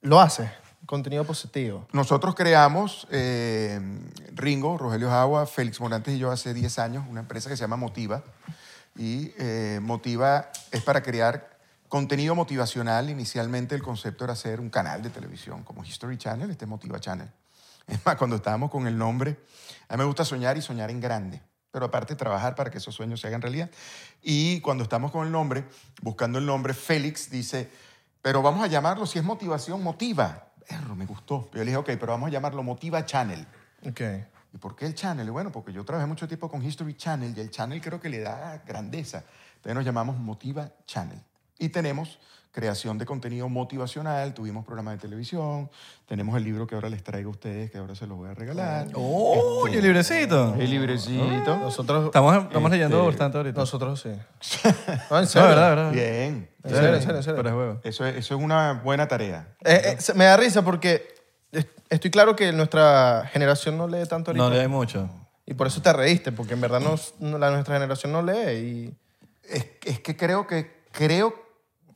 [0.00, 0.50] lo haces,
[0.86, 1.86] contenido positivo.
[1.92, 3.80] Nosotros creamos, eh,
[4.34, 7.76] Ringo, Rogelio Jagua, Félix Morantes y yo hace 10 años, una empresa que se llama
[7.76, 8.22] Motiva.
[8.98, 11.56] Y eh, Motiva es para crear
[11.88, 13.08] contenido motivacional.
[13.10, 16.98] Inicialmente el concepto era hacer un canal de televisión como History Channel, este es Motiva
[16.98, 17.28] Channel.
[17.86, 19.38] Es más, cuando estábamos con el nombre,
[19.88, 22.94] a mí me gusta soñar y soñar en grande, pero aparte trabajar para que esos
[22.94, 23.70] sueños se hagan realidad.
[24.22, 25.64] Y cuando estamos con el nombre,
[26.00, 27.70] buscando el nombre, Félix dice,
[28.22, 30.52] pero vamos a llamarlo, si es motivación, motiva.
[30.68, 31.50] Perro, me gustó.
[31.52, 33.46] Yo le dije, ok, pero vamos a llamarlo Motiva Channel.
[33.86, 34.00] Ok.
[34.54, 35.30] ¿Y por qué el channel?
[35.30, 38.20] Bueno, porque yo trabajé mucho tiempo con History Channel y el channel creo que le
[38.20, 39.24] da grandeza.
[39.56, 41.18] Entonces nos llamamos Motiva Channel.
[41.58, 42.18] Y tenemos
[42.52, 45.70] creación de contenido motivacional, tuvimos programas de televisión,
[46.06, 48.34] tenemos el libro que ahora les traigo a ustedes, que ahora se los voy a
[48.34, 48.88] regalar.
[48.94, 49.66] ¡Oh!
[49.68, 50.54] ¿Y el librecito?
[50.58, 51.56] El librecito.
[51.56, 53.58] Nosotros, Estamos, estamos leyendo Este, bastante ahorita.
[53.60, 54.10] nosotros sí.
[55.10, 55.48] No, en No, serio.
[55.48, 55.92] verdad, verdad.
[55.92, 56.48] Bien.
[56.62, 57.42] En serio, en serio, en serio.
[57.42, 57.78] Pero es.
[57.84, 59.48] Eso es, eso es una buena tarea.
[59.64, 61.08] Eh, eh, me da risa porque
[61.52, 64.44] est- estoy claro que nuestra generación no lee tanto ahorita.
[64.44, 65.08] No le hay mucho.
[65.46, 68.52] Y por eso te reíste, porque en verdad nos- no- la, nuestra generación no lee.
[68.58, 68.94] Y...
[69.48, 71.34] Es, es que creo que, creo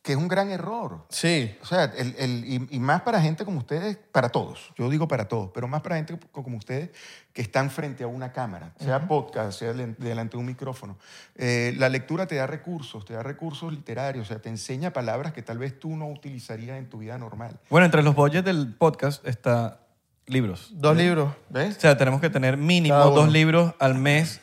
[0.06, 1.04] que es un gran error.
[1.08, 1.52] Sí.
[1.62, 5.08] O sea, el, el- y, y más para gente como ustedes, para todos, yo digo
[5.08, 6.90] para todos, pero más para gente co- como ustedes
[7.32, 10.96] que están frente a una cámara, sea podcast, sea delante de un micrófono.
[11.34, 15.32] Eh, la lectura te da recursos, te da recursos literarios, o sea, te enseña palabras
[15.32, 17.58] que tal vez tú no utilizarías en tu vida normal.
[17.68, 19.80] Bueno, entre los budgets del podcast está
[20.26, 20.70] libros.
[20.74, 21.34] Dos libros.
[21.50, 21.78] O ¿Ves?
[21.78, 24.40] sea, tenemos que tener mínimo dos libros al mes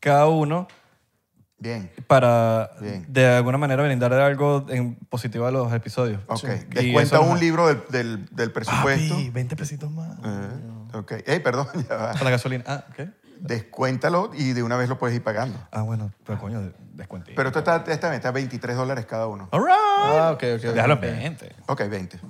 [0.00, 0.66] cada uno
[1.58, 1.90] Bien.
[2.06, 3.06] para Bien.
[3.08, 6.20] de alguna manera brindar algo en positivo a los episodios.
[6.26, 6.38] Ok.
[6.38, 6.66] Sí.
[6.72, 9.14] Y Descuenta un libro del, del, del presupuesto.
[9.14, 10.18] Papi, 20 pesitos más.
[10.22, 11.12] Eh, ok.
[11.26, 12.12] Ey, perdón, ya va.
[12.12, 12.64] Para la gasolina.
[12.66, 13.08] Ah, ¿qué?
[13.40, 15.58] Descuéntalo y de una vez lo puedes ir pagando.
[15.70, 17.30] Ah, bueno, pero coño, descuento.
[17.34, 19.48] Pero esto está, está a 23 dólares cada uno.
[19.52, 19.74] All right.
[19.76, 20.62] Ah, ok, ok.
[20.74, 21.56] Déjalo en 20.
[21.66, 22.20] Ok, 20.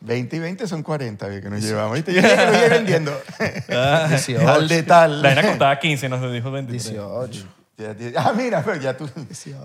[0.00, 1.94] 20 y 20 son 40 ve, que nos llevamos.
[1.94, 2.12] ¿Viste?
[2.12, 3.20] Yo que lo iba vendiendo.
[3.70, 4.48] Ah, 18.
[4.48, 5.22] Al de tal.
[5.22, 6.84] La vaina costaba 15 y nos dijo 23.
[6.92, 7.46] 18.
[7.78, 9.08] Ya- ya- ah, mira, pero ya tú.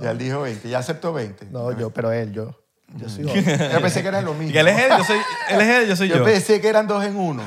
[0.02, 0.70] Ya él dijo 20.
[0.70, 1.46] Ya aceptó 20.
[1.52, 2.60] No, yo, pero él, yo.
[2.96, 3.42] Yo soy otro.
[3.42, 4.54] Yo pensé que eran lo mismo.
[4.54, 5.18] Y él es él, yo soy,
[5.50, 6.24] él es él, yo soy Yo yo.
[6.24, 7.42] pensé que eran dos en uno.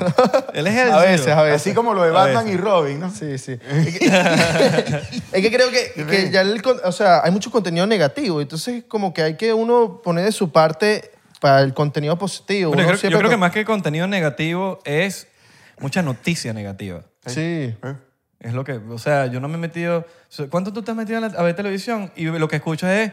[0.53, 0.91] Él es él.
[0.91, 1.33] A veces, yo.
[1.37, 1.61] a veces.
[1.61, 3.09] Así como lo de Batman y Robin, ¿no?
[3.11, 3.57] Sí, sí.
[5.31, 8.41] Es que, creo que, que ya el, o sea, hay mucho contenido negativo.
[8.41, 12.69] Entonces, como que hay que uno poner de su parte para el contenido positivo.
[12.71, 15.27] Bueno, yo, creo, yo siempre creo que más que contenido negativo es
[15.79, 17.01] mucha noticia negativa.
[17.25, 17.75] Sí.
[17.83, 17.95] ¿Eh?
[18.39, 20.05] Es lo que, o sea, yo no me he metido.
[20.49, 23.11] ¿Cuánto tú te has metido a, la- a ver televisión y lo que escuchas es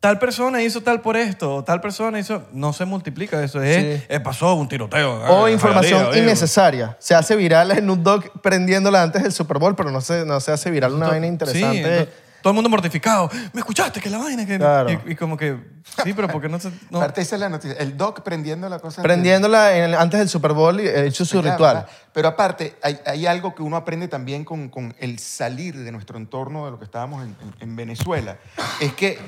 [0.00, 2.46] tal persona hizo tal por esto, o tal persona hizo.
[2.52, 3.62] No se multiplica eso.
[3.62, 4.04] Es, Sí.
[4.08, 5.14] eh, pasó un tiroteo.
[5.24, 6.24] O Ah, información Jayalía, digo.
[6.26, 6.96] innecesaria.
[7.00, 10.38] Se hace viral en un dog prendiéndola antes del Super Bowl, pero no se, no
[10.40, 11.78] se hace viral una vaina Sí, interesante.
[11.78, 12.08] entonces,
[12.42, 13.30] todo el mundo mortificado.
[13.52, 14.00] ¿Me escuchaste?
[14.00, 14.46] Que la vaina.
[14.46, 14.56] Que...
[14.58, 14.90] Claro.
[15.06, 15.56] Y, y como que,
[16.04, 16.70] sí, pero ¿por qué no se.?
[16.90, 16.98] No?
[16.98, 17.76] Aparte, esa es la noticia.
[17.78, 19.02] El doc prendiendo la cosa.
[19.02, 21.76] prendiéndola en el- antes del Super Bowl y eh, hecho su Claro, ritual.
[21.76, 21.90] ¿verdad?
[22.12, 26.18] Pero aparte, hay, hay algo que uno aprende también con, con el salir de nuestro
[26.18, 28.38] entorno, de lo que estábamos en, en- en Venezuela.
[28.80, 29.18] Es que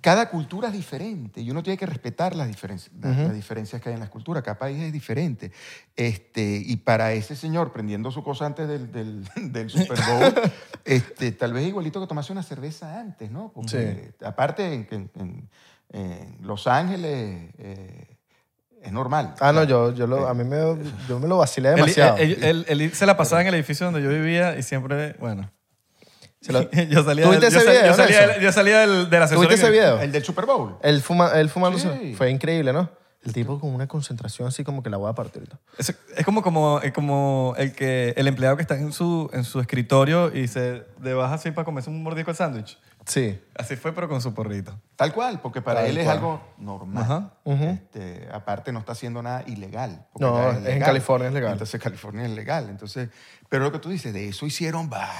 [0.00, 3.88] cada cultura es diferente y uno tiene que respetar las diferencias, las, las diferencias que
[3.88, 4.42] hay en las culturas.
[4.44, 5.50] Cada país es diferente.
[5.96, 10.34] Este, y para ese señor, prendiendo su cosa antes del, del, del Super Bowl,
[10.84, 13.50] este, tal vez igualito que tomarse una cerveza antes, ¿no?
[13.52, 15.48] Porque aparte, en, en- en-
[15.90, 18.16] en Los Ángeles eh,
[18.82, 19.34] es normal.
[19.40, 20.56] Ah, no, yo, yo, lo, a mí me,
[21.08, 22.16] yo me lo vacilé Él, demasiado.
[22.18, 25.50] él- él- él se la pasaba en el edificio donde yo vivía y siempre, bueno.
[26.48, 28.34] Lo- yo salía ¿Tú viste del, yo ese video, yo salía, Nelson?
[28.34, 29.44] del- yo salía del, del asesor.
[29.46, 30.00] ¿Tuviste ese video?
[30.00, 30.76] El del Super Bowl.
[30.82, 31.78] Él, fuma, él fumando.
[31.78, 32.14] Sí.
[32.16, 32.90] Fue increíble, ¿no?
[33.24, 35.48] El tipo con una concentración así como que la voy a partir.
[35.78, 39.42] Es, es como, como, es como el, que, el empleado que está en su, en
[39.42, 42.78] su escritorio y se de baja así para comerse un mordisco de sándwich.
[43.04, 43.40] Sí.
[43.56, 44.78] Así fue, pero con su porrito.
[44.94, 46.16] Tal cual, porque para Tal él es cual.
[46.18, 47.02] algo normal.
[47.02, 47.32] Ajá.
[47.44, 50.06] Este, aparte no está haciendo nada ilegal.
[50.20, 51.52] No, es en California, es legal.
[51.52, 52.68] Entonces California es legal.
[52.70, 53.08] Entonces,
[53.48, 55.10] pero lo que tú dices, de eso hicieron, bah,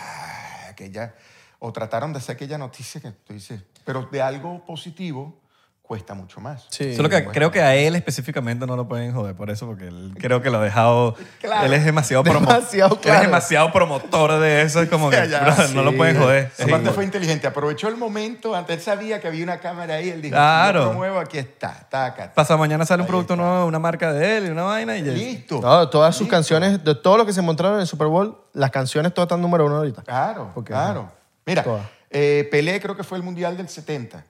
[0.77, 1.17] que ya,
[1.59, 5.41] o trataron de hacer aquella noticia que tú dices, pero de algo positivo
[5.87, 6.67] cuesta mucho más.
[6.71, 6.97] Sí.
[6.97, 10.15] Solo que creo que a él específicamente no lo pueden joder por eso, porque él
[10.19, 11.15] creo que lo ha dejado.
[11.41, 11.65] Claro.
[11.67, 14.83] Él es demasiado, promo- Demasiado él es demasiado promotor de eso.
[14.83, 16.51] Es como que Ya, no lo pueden joder.
[16.61, 16.93] Aparte Sí.
[16.95, 20.35] fue inteligente, aprovechó el momento, antes él sabía que había una cámara ahí, él dijo,
[20.35, 20.81] Claro.
[20.81, 22.35] si yo promuevo, aquí está, taca.
[22.35, 23.45] Pasa mañana sale un producto está.
[23.45, 25.13] nuevo, una marca de él y una vaina y ya.
[25.13, 25.61] Listo.
[25.61, 26.37] No, todas sus Listo.
[26.37, 29.41] canciones, de todo lo que se mostraron en el Super Bowl, las canciones todas están
[29.41, 30.03] número uno ahorita.
[30.03, 31.13] Claro, Porque, claro.
[31.45, 31.65] Mira,
[32.11, 34.25] eh, Pelé creo que fue el Mundial del 70.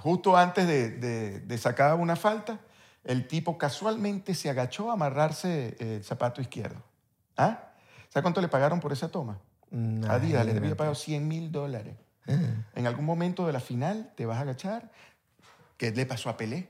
[0.00, 2.60] Justo antes de, de- de sacar una falta,
[3.04, 6.82] el tipo casualmente se agachó a amarrarse eh, el zapato izquierdo.
[7.36, 7.72] ¿Ah?
[8.08, 9.38] ¿Sabes cuánto le pagaron por esa toma?
[10.08, 11.96] Adidas le había pagado 100 mil dólares.
[12.74, 14.90] En algún momento de la final te vas a agachar.
[15.76, 16.68] ¿Qué le pasó a Pelé?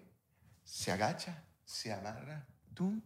[0.65, 3.01] Se agacha, se amarra, tum,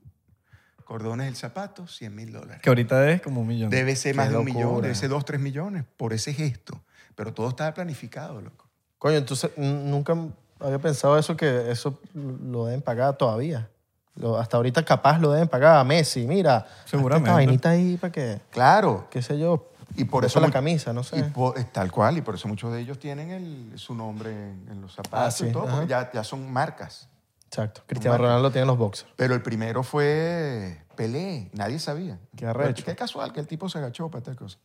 [0.84, 2.60] cordones del zapato, 100 mil dólares.
[2.62, 3.70] Que ahorita es como un millón.
[3.70, 4.64] Debe ser más de un locura.
[4.66, 6.82] millón, debe ser dos, tres millones por ese gesto.
[7.14, 8.63] Pero todo estaba planificado, loco.
[8.98, 10.16] Coño, entonces nunca
[10.60, 13.68] había pensado eso, que eso lo deben pagar todavía.
[14.16, 16.26] Lo- hasta ahorita capaz lo deben pagar a Messi.
[16.26, 17.28] Mira, Seguramente.
[17.30, 19.08] esta vainita ahí para que, Claro.
[19.10, 21.18] qué sé yo, Y por eso la camisa, no sé.
[21.56, 24.92] Y tal cual, y por eso muchos de ellos tienen el- su nombre en, los
[24.92, 25.72] zapatos Ah, sí, y todo, ajá.
[25.76, 27.08] porque ya, ya son marcas.
[27.46, 27.82] Exacto.
[27.86, 28.18] Cristiano.
[28.18, 29.08] Ronaldo tiene los boxers.
[29.14, 32.18] Pero el primero fue Pelé, nadie sabía.
[32.36, 32.84] Qué arrecho.
[32.84, 34.58] Qué casual que el tipo se agachó para esta cosa.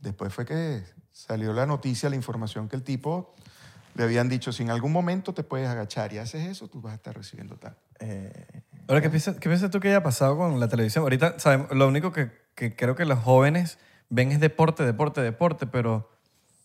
[0.00, 3.34] Después fue que salió la noticia, la información que el tipo
[3.98, 6.92] le habían dicho, si en algún momento te puedes agachar y haces eso, tú vas
[6.92, 7.76] a estar recibiendo tal.
[8.00, 11.02] Eh, Ahora, ¿qué piensas, ¿qué piensas tú que haya pasado con la televisión?
[11.02, 13.78] Ahorita, sabemos, lo único que, que creo que los jóvenes
[14.08, 16.08] ven es deporte, deporte, deporte, pero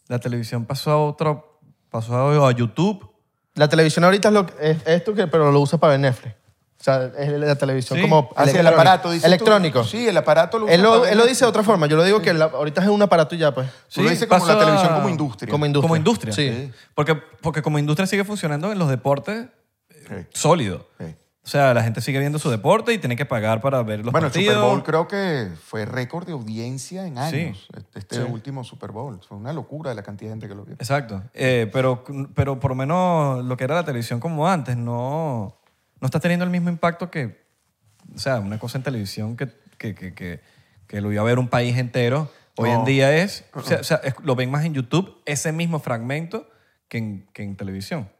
[0.07, 1.59] la televisión pasó a otro,
[1.89, 3.09] pasó a YouTube.
[3.55, 6.35] la televisión ahorita es, lo, que- es esto, que, pero lo usa para ver Netflix.
[6.83, 8.01] O sea, es la televisión Sí.
[8.01, 8.73] como Hacia el electrónico.
[8.81, 9.27] aparato, dices tú.
[9.27, 9.83] Electrónico.
[9.85, 11.87] Sí, el aparato lo usa Él lo, para él lo dice de otra forma.
[11.87, 13.69] Yo lo digo que la- ahorita es un aparato y ya, pues.
[13.93, 15.49] Tú lo Sí, dices como la televisión como industria.
[15.49, 15.87] Como industria.
[15.87, 16.33] Como industria.
[16.33, 16.71] Sí.
[16.93, 19.45] Porque, porque como industria sigue funcionando en los deportes
[19.89, 20.85] Sí, sólido.
[20.99, 21.05] sí.
[21.45, 24.11] O sea, la gente sigue viendo su deporte y tiene que pagar para ver los
[24.11, 24.55] Bueno, el partidos.
[24.55, 27.65] Super Bowl creo que fue récord de audiencia en años.
[27.73, 27.81] Sí.
[27.95, 28.21] Este Sí.
[28.29, 29.19] último Super Bowl.
[29.27, 30.75] Fue una locura la cantidad de gente que lo vio.
[30.75, 31.21] Exacto.
[31.33, 32.03] Eh, pero,
[32.33, 35.57] pero por lo menos lo que era la televisión como antes no,
[36.03, 37.41] no está teniendo el mismo impacto que,
[38.13, 39.47] o sea, una cosa en televisión que,
[39.77, 40.41] que, que, que,
[40.85, 42.29] que lo iba a ver un país entero.
[42.57, 42.79] Hoy No.
[42.79, 45.79] en día es, o sea, o sea, es- lo ven más en YouTube, ese mismo
[45.79, 46.49] fragmento,
[46.89, 48.11] que en, que en televisión.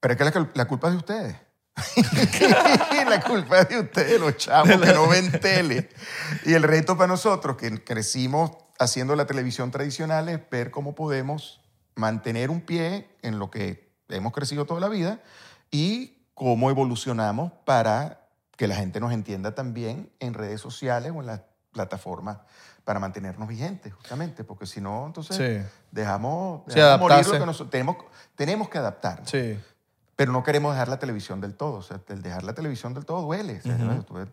[0.00, 1.36] Pero es que la, la culpa es de ustedes.
[3.08, 5.88] la culpa es de ustedes, los chavos que no ven tele.
[6.44, 11.62] Y el reto para nosotros, que crecimos haciendo la televisión tradicional, es ver cómo podemos
[11.94, 15.20] mantener un pie en lo que hemos crecido toda la vida
[15.70, 18.20] y cómo evolucionamos para
[18.56, 21.40] que la gente nos entienda también en redes sociales o en las
[21.72, 22.38] plataformas
[22.84, 25.68] para mantenernos vigentes, justamente, porque si no, entonces Sí.
[25.90, 27.96] dejamos, Sí, dejamos morir lo que nosotros tenemos,
[28.36, 29.22] tenemos que adaptar.
[29.24, 29.58] Sí.
[30.14, 31.74] Pero no queremos dejar la televisión del todo.
[31.74, 33.58] O sea, el dejar la televisión del todo duele.
[33.58, 34.26] O sea, yo Estuve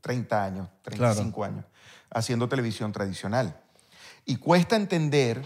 [0.00, 1.64] 30 años, 35 años
[2.10, 3.58] haciendo televisión tradicional.
[4.24, 5.42] Y cuesta entender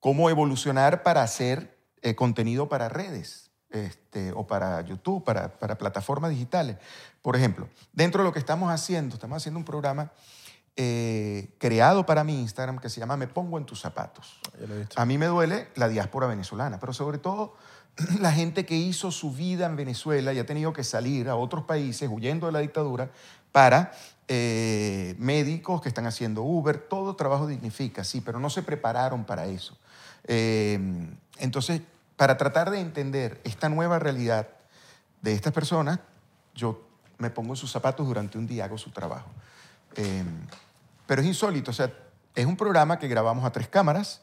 [0.00, 6.30] cómo evolucionar para hacer eh, contenido para redes este, o para YouTube, para, para plataformas
[6.30, 6.76] digitales.
[7.22, 10.10] Por ejemplo, dentro de lo que estamos haciendo, estamos haciendo un programa
[10.76, 14.40] eh, creado para mi Instagram que se llama Me Pongo en tus zapatos.
[14.78, 15.00] Visto.
[15.00, 17.54] A mí me duele la diáspora venezolana, pero sobre todo
[18.20, 21.64] la gente que hizo su vida en Venezuela y ha tenido que salir a otros
[21.64, 23.10] países huyendo de la dictadura
[23.52, 23.92] para
[24.28, 29.46] eh, médicos que están haciendo Uber, todo trabajo dignifica, sí, pero no se prepararon para
[29.46, 29.76] eso.
[30.24, 30.78] Eh,
[31.38, 31.82] entonces,
[32.20, 34.46] para tratar de entender esta nueva realidad
[35.22, 36.00] de estas personas,
[36.54, 39.30] yo me pongo en sus zapatos durante un día, hago su trabajo.
[39.96, 40.22] Eh,
[41.06, 41.90] pero es insólito, o sea,
[42.34, 44.20] es un programa que grabamos a tres cámaras,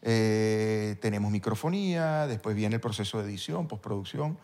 [0.00, 4.38] eh, tenemos microfonía, después viene el proceso de edición, postproducción,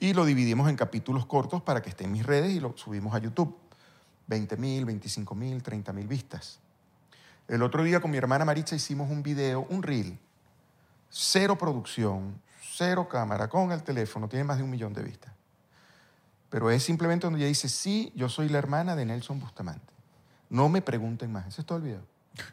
[0.00, 3.14] y lo dividimos en capítulos cortos para que esté en mis redes y lo subimos
[3.14, 3.54] a YouTube.
[4.26, 6.60] 20 mil, 25 mil, 30 mil vistas.
[7.46, 10.18] El otro día con mi hermana Maritza hicimos un video, un reel,
[11.08, 12.40] cero producción,
[12.76, 15.32] cero cámara, con el teléfono, tiene más de un millón de vistas.
[16.50, 19.92] Pero es simplemente donde ella dice, sí, yo soy la hermana de Nelson Bustamante.
[20.48, 22.02] No me pregunten más, ese es todo el video.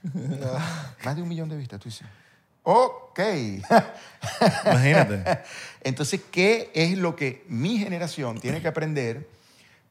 [1.05, 2.07] Más de un millón de vistas, tú dices.
[2.63, 3.19] Ok.
[4.65, 5.41] Imagínate.
[5.81, 9.29] Entonces, ¿qué es lo que mi generación tiene que aprender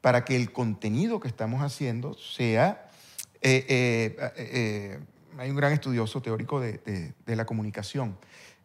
[0.00, 2.88] para que el contenido que estamos haciendo sea...
[3.40, 5.00] eh, eh, eh, eh,
[5.38, 8.16] hay un gran estudioso teórico de, de- de la comunicación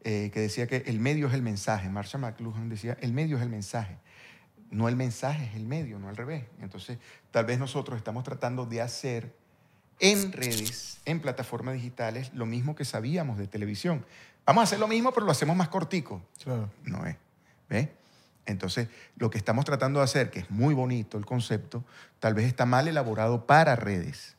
[0.03, 1.89] eh, que decía que el medio es el mensaje.
[1.89, 3.97] Marshall McLuhan decía, el medio es el mensaje.
[4.71, 6.45] No el mensaje es el medio, no al revés.
[6.61, 6.99] Entonces,
[7.31, 9.33] tal vez nosotros estamos tratando de hacer
[9.99, 14.05] en redes, en plataformas digitales, lo mismo que sabíamos de televisión.
[14.45, 16.21] Vamos a hacer lo mismo, pero lo hacemos más cortico.
[16.43, 16.71] Claro.
[16.83, 17.17] No es.
[17.69, 17.89] ¿Ves?
[18.45, 21.83] Entonces, lo que estamos tratando de hacer, que es muy bonito el concepto,
[22.19, 24.35] tal vez está mal elaborado para redes,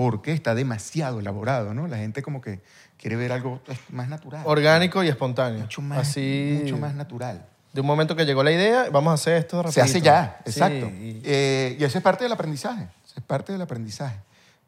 [0.00, 1.86] porque está demasiado elaborado, ¿no?
[1.86, 2.62] La gente como que
[2.96, 4.40] quiere ver algo pues, más natural.
[4.46, 5.60] Orgánico y espontáneo.
[5.60, 7.44] Mucho más, Así, mucho más natural.
[7.74, 10.86] de un momento que llegó la idea, vamos a hacer esto Se hace ya, exacto.
[10.88, 12.84] y- Eh, y eso es parte del aprendizaje.
[13.04, 14.16] Eso es parte del aprendizaje.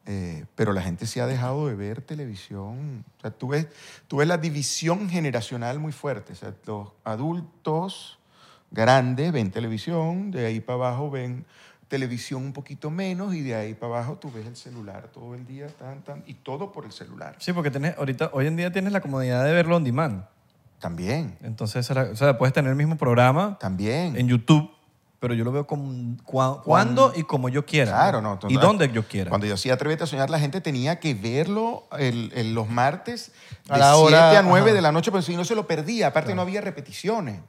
[0.05, 3.03] Eh, pero la gente se ha dejado de ver televisión.
[3.17, 3.65] O sea, tú ves,
[4.07, 6.33] tú ves la división generacional muy fuerte.
[6.33, 8.19] O sea, los adultos
[8.69, 11.43] grandes ven televisión, de ahí para abajo ven
[11.97, 15.45] televisión un poquito menos y de ahí para abajo tú ves el celular todo el
[15.45, 17.35] día, tan, tan, y todo por el celular.
[17.37, 20.23] Sí, porque tienes, ahorita, hoy en día tienes la comodidad de verlo on demand.
[20.79, 24.17] También, Entonces, o sea, puedes tener el mismo programa también.
[24.17, 24.71] en YouTube,
[25.19, 27.91] pero yo lo veo como, cua- cuando y como yo quiera.
[27.91, 28.37] Claro, no.
[28.39, 29.29] tú Y donde yo quiera.
[29.29, 33.31] Cuando yo hacía Atrévete a Soñar, la gente tenía que verlo el- el- los martes
[33.67, 34.75] de A la 7 hora, a 9 ajá.
[34.75, 36.07] de la noche, pero si no se lo perdía.
[36.07, 37.39] Aparte no había repeticiones.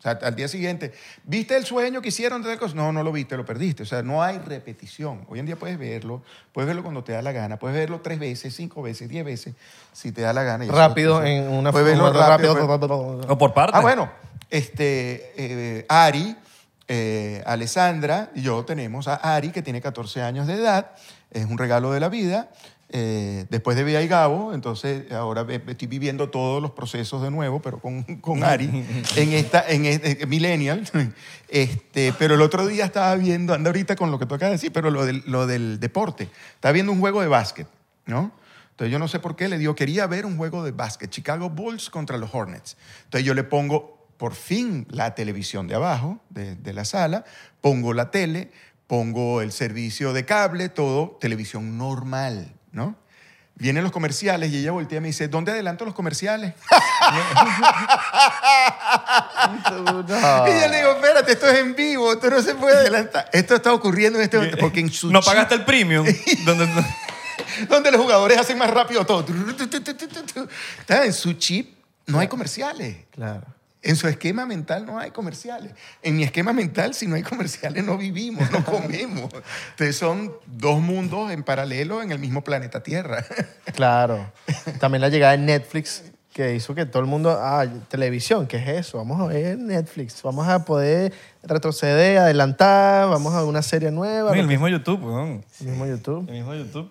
[0.00, 0.92] O sea, al día siguiente,
[1.24, 2.42] ¿viste el sueño que hicieron?
[2.42, 2.74] de tal cosa?
[2.74, 3.82] No, no lo viste, lo perdiste.
[3.82, 5.26] O sea, no hay repetición.
[5.28, 6.22] Hoy en día puedes verlo,
[6.54, 9.54] puedes verlo cuando te da la gana, puedes verlo tres veces, cinco veces, diez veces,
[9.92, 10.64] si te da la gana.
[10.64, 12.54] y rápido, eso- en una puedes verlo rápido.
[13.28, 13.76] o por parte.
[13.76, 14.10] Ah, bueno,
[14.48, 16.34] este, eh, Ari,
[16.88, 20.92] eh, Alessandra y yo tenemos a Ari, que tiene 14 años de edad,
[21.30, 22.48] es un regalo de la vida.
[22.92, 27.62] Eh, después de Bea y Gabo, entonces ahora estoy viviendo todos los procesos de nuevo,
[27.62, 28.84] pero con, con Ari,
[29.16, 30.88] en esta, en este, Millennial.
[31.48, 34.56] Este, pero el otro día estaba viendo, anda ahorita con lo que tú acabas de
[34.56, 36.28] decir, pero lo del, lo del deporte.
[36.54, 37.68] Estaba viendo un juego de básquet,
[38.06, 38.32] ¿no?
[38.72, 41.48] Entonces yo no sé por qué le digo, quería ver un juego de básquet, Chicago
[41.48, 42.76] Bulls contra los Hornets.
[43.04, 47.24] Entonces yo le pongo por fin la televisión de abajo, de, de la sala,
[47.60, 48.50] pongo la tele,
[48.88, 52.96] pongo el servicio de cable, todo, televisión normal, ¿no?
[53.56, 56.54] Vienen los comerciales y ella voltea y me dice, ¿dónde adelanto los comerciales?
[59.40, 63.28] Y yo le digo, espérate, esto es en vivo, esto no se puede adelantar.
[63.32, 66.06] Esto está ocurriendo en este momento porque en su no pagaste el premium.
[66.44, 66.68] donde,
[67.68, 69.24] donde los jugadores hacen más rápido todo.
[70.88, 72.96] En su chip no hay comerciales.
[73.10, 73.46] Claro.
[73.82, 75.72] En su esquema mental no hay comerciales.
[76.02, 79.30] En mi esquema mental, si no hay comerciales, no vivimos, no comemos.
[79.70, 83.24] Entonces son dos mundos en paralelo en el mismo planeta Tierra.
[83.74, 84.30] Claro.
[84.80, 86.02] También la llegada de Netflix
[86.34, 88.98] que hizo que todo el mundo, ah, televisión, ¿qué es eso?
[88.98, 91.12] Vamos a ver Netflix, vamos a poder
[91.42, 95.42] retroceder, adelantar, vamos a ver una serie nueva, el lo mismo YouTube, weón.
[95.58, 96.28] que- mismo YouTube.
[96.28, 96.90] El mismo YouTube.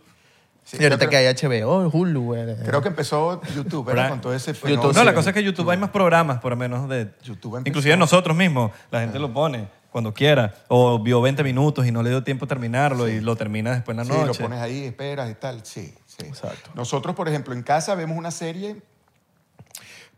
[0.70, 2.56] Sí, y ahorita que creo, hay HBO, Hulu, güey.
[2.64, 4.10] creo que empezó YouTube, ¿verdad?
[4.10, 4.94] Con todo ese YouTube.
[4.94, 5.16] No, la sí.
[5.16, 7.10] cosa es que YouTube hay más programas, por lo menos de...
[7.24, 10.54] YouTube empezó- Inclusive nosotros mismos, la gente lo pone cuando quiera.
[10.68, 13.98] O vio 20 minutos y no le dio tiempo a terminarlo y lo termina después
[13.98, 14.44] en la Sí, lo noche.
[14.44, 15.66] pones ahí, esperas y tal.
[15.66, 16.26] Sí, sí.
[16.28, 16.70] Exacto.
[16.76, 18.76] Nosotros, por ejemplo, en casa vemos una serie.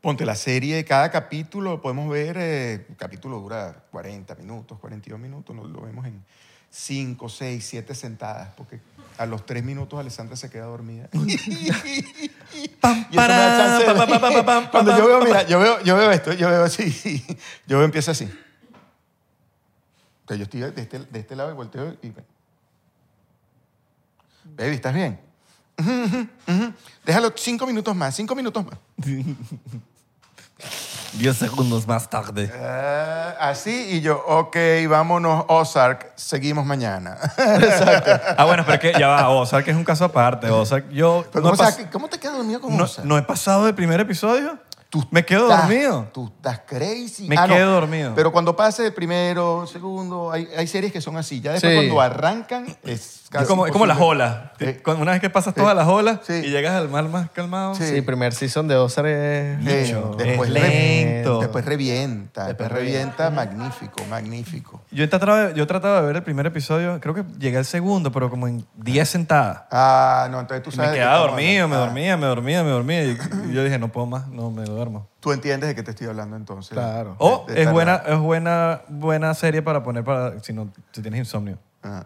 [0.01, 5.55] Ponte la serie, cada capítulo podemos ver, eh, el capítulo dura 40 minutos, 42 minutos,
[5.55, 6.23] lo, lo vemos en
[6.71, 8.79] 5, 6, 7 sentadas, porque
[9.17, 11.09] a los 3 minutos Alessandra se queda dormida.
[11.13, 12.69] y
[14.71, 17.23] Cuando yo veo, mira, yo veo, yo veo esto, yo veo así,
[17.67, 18.23] yo veo empiezo así.
[20.21, 22.13] Entonces yo estoy de este, de este lado y volteo y...
[24.43, 25.19] Baby, ¿estás bien?
[25.77, 26.73] Ujú.
[27.05, 28.77] Déjalo cinco minutos más, cinco minutos más.
[31.13, 32.51] 10 segundos más tarde.
[32.57, 34.55] Ah, así y yo, ok,
[34.89, 37.17] vámonos, Ozark, seguimos mañana.
[38.37, 40.49] Ah, bueno, pero es que ya va, Ozark es un caso aparte.
[40.49, 43.05] Ozark, yo Pero no, ¿cómo, he pas- se- ¿Cómo te quedas dormido con no- Ozark?
[43.07, 44.57] no he pasado del primer episodio.
[44.89, 46.09] Tú me quedo estás- dormido.
[46.13, 47.27] Tú estás crazy.
[47.27, 48.13] Me quedo dormido.
[48.13, 51.39] Pero cuando pase el primero, segundo, hay, hay series que son así.
[51.39, 51.77] Ya después Sí.
[51.77, 54.51] cuando arrancan es casi Es como, es como las olas.
[54.59, 54.75] Sí.
[54.83, 56.33] Cuando- Una vez que pasas todas las olas Sí.
[56.33, 57.73] y llegas al mar más calmado.
[57.73, 57.85] Sí.
[57.87, 59.65] Sí, primer season de Ozark es...
[59.65, 61.39] Después, es re- lento.
[61.39, 64.81] después revienta, después, Después revienta, magnífico, magnífico.
[64.91, 67.57] Yo he tratado, de- yo he tratado de ver el primer episodio, creo que llegué
[67.57, 69.63] al segundo, pero como en 10 sentadas.
[69.71, 70.91] Ah, no, entonces tú Y sabes.
[70.91, 73.03] me quedaba dormido, me dormía, me dormía, me dormía.
[73.05, 73.17] Y,
[73.49, 75.07] y yo dije, no puedo más, no me duermo.
[75.21, 76.71] Tú entiendes de qué te estoy hablando entonces.
[76.73, 77.15] Claro.
[77.19, 81.19] O de es buena, es buena, buena serie para poner para si, no, si tienes
[81.19, 81.57] insomnio.
[81.83, 82.03] Ah.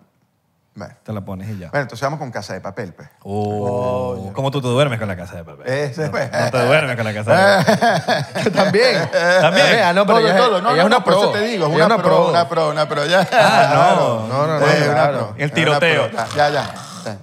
[0.76, 0.93] Bueno.
[1.03, 1.69] Te la pones y ya.
[1.69, 3.07] Bueno, entonces vamos con Casa de Papel, pues.
[3.23, 5.65] Oh, ¿Cómo tú te duermes con la casa de papel?
[5.73, 6.30] Ese, pues.
[6.30, 8.51] No te duermes con la casa de papel.
[8.53, 9.09] También.
[9.39, 9.67] También.
[9.86, 10.61] Ah, no, pero todo, ella, todo.
[10.61, 11.32] No, ella no, es una no, por eso pro.
[11.32, 13.26] te digo, es Ella una, pro, una pro, una pro, ya.
[13.32, 14.28] Ah, no.
[14.28, 16.11] No, no, no, Eh, una pro, El una tiroteo.
[16.11, 16.73] pro, Ya, ya.
[17.05, 17.17] Eh,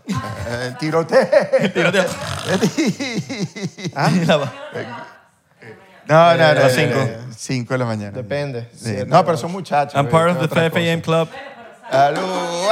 [0.69, 1.29] El tiroteo.
[1.75, 2.05] Tiroteo.
[3.95, 4.47] Ah, No, no,
[6.07, 6.17] no.
[6.17, 6.99] A las no, cinco.
[6.99, 8.13] no, Cinco de la mañana.
[8.13, 8.71] Depende.
[8.75, 8.97] Sí.
[9.07, 9.95] No, pero son muchachos.
[9.95, 11.03] I'm part of the otra 5 a.m.
[11.03, 11.29] club.
[11.91, 12.21] Aló,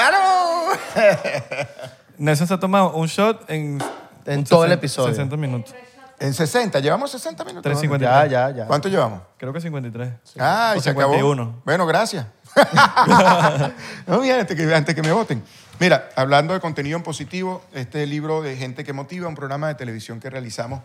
[0.00, 0.29] aló.
[2.18, 3.78] Nelson se ha tomado un shot en...
[4.26, 5.14] En todo el 60 episodio.
[5.14, 5.74] 60 minutos.
[6.20, 7.72] En 60, llevamos 60 minutos.
[7.72, 7.98] 3.53.
[7.98, 8.66] Ya, ya, ya.
[8.66, 9.22] ¿Cuánto llevamos?
[9.38, 10.12] Creo que 53.
[10.38, 11.14] Ah, y se acabó.
[11.14, 11.62] 51.
[11.64, 12.26] Bueno, gracias.
[14.06, 15.42] no, mira, antes que, antes que me voten.
[15.78, 19.76] Mira, hablando de contenido en positivo, este libro de Gente que Motiva, un programa de
[19.76, 20.82] televisión que realizamos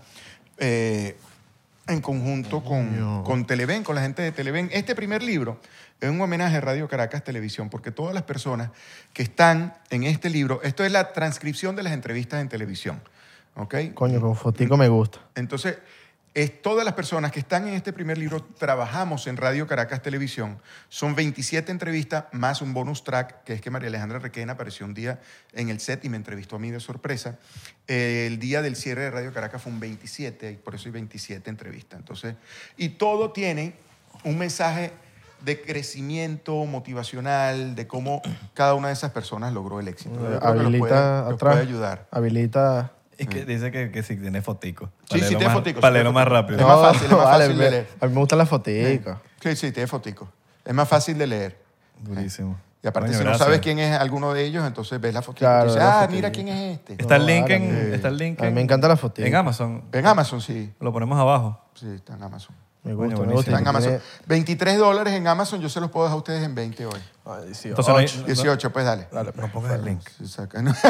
[0.58, 1.18] eh,
[1.88, 4.70] en conjunto con, con Televen, con la gente de Televen.
[4.74, 5.60] Este primer libro
[6.02, 8.72] es un homenaje a Radio Caracas Televisión, porque todas las personas
[9.14, 13.02] que están en este libro, esto es la transcripción de las entrevistas en televisión.
[13.56, 13.76] ¿Ok?
[13.94, 15.20] Coño, con fotico me gusta.
[15.36, 15.78] Entonces,
[16.36, 20.60] es todas las personas que están en este primer libro trabajamos en Radio Caracas Televisión.
[20.90, 24.94] Son 27 entrevistas más un bonus track, que es que María Alejandra Requena apareció un
[24.94, 25.22] día
[25.54, 27.40] en el set y me entrevistó a mí de sorpresa.
[27.88, 30.92] Eh, el día del cierre de Radio Caracas fue un 27, y por eso hay
[30.92, 31.98] 27 entrevistas.
[32.00, 32.36] Entonces,
[32.76, 33.74] y todo tiene
[34.26, 34.92] un mensaje
[35.46, 38.22] de crecimiento motivacional, de cómo
[38.54, 40.16] cada una de esas personas logró el éxito.
[40.16, 41.54] Yo creo que los Habilita puede- los atrás.
[41.54, 42.08] puede ayudar.
[42.12, 42.92] Habilita.
[43.20, 44.90] Y que dice que, que sí tiene fotico.
[45.10, 46.60] Sí, sí, tiene fotico, Para leerlo más rápido.
[46.60, 47.88] Es más fácil, es más vale, fácil de leer.
[48.02, 49.18] A mí me gustan las foticos.
[49.42, 50.28] Sí, sí, tiene fotico.
[50.66, 51.62] Es más fácil de leer.
[52.02, 52.58] Durísimo.
[52.84, 53.40] Y aparte, Coño, si gracias.
[53.40, 55.90] no sabes quién es alguno de ellos, entonces ves la foto Claro, y dices, la
[55.90, 56.16] ah, fotico.
[56.16, 56.94] mira quién es este.
[57.00, 57.94] Está el link en...
[57.94, 59.28] Está el link A mí me encantan las foticos.
[59.28, 59.84] En Amazon.
[59.92, 60.72] En Amazon, sí.
[60.80, 61.60] Lo ponemos abajo.
[61.74, 62.56] Sí, está en Amazon.
[62.84, 63.36] Me Coño, gusta, me buenísimo.
[63.38, 63.52] gusta.
[63.52, 63.90] Está en Amazon.
[63.90, 67.00] tiene- 23 dólares en Amazon, yo se los puedo dejar a ustedes en 20 hoy.
[67.26, 68.24] Entonces no hay- ocho.
[68.24, 69.08] 18, pues dale.
[69.36, 70.02] No pongas el link.
[70.20, 70.72] Sí, saca, ¿no?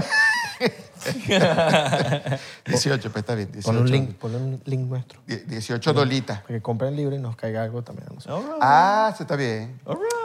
[2.65, 3.51] 18, pues está bien.
[3.51, 5.19] 18, Ponle un link, ponle un link nuestro.
[5.27, 6.41] Die- 18 dolitas.
[6.41, 8.07] Para que compren el libro y nos caiga algo también.
[8.13, 8.29] no sé.
[8.61, 9.79] Ah, eso está bien.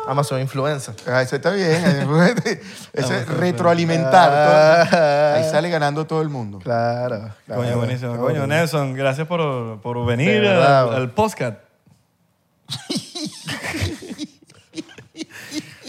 [0.06, 0.94] Amazon Influencer.
[1.06, 1.84] Ah, Eso está bien.
[2.92, 4.94] Eso es retroalimentar.
[5.36, 6.58] Ahí sale ganando todo el mundo.
[6.58, 7.30] Claro.
[7.46, 7.62] claro.
[7.62, 8.12] Coño, buenísimo.
[8.12, 8.26] Claro.
[8.26, 11.58] Coño, Nelson, gracias por, por venir al, al podcast.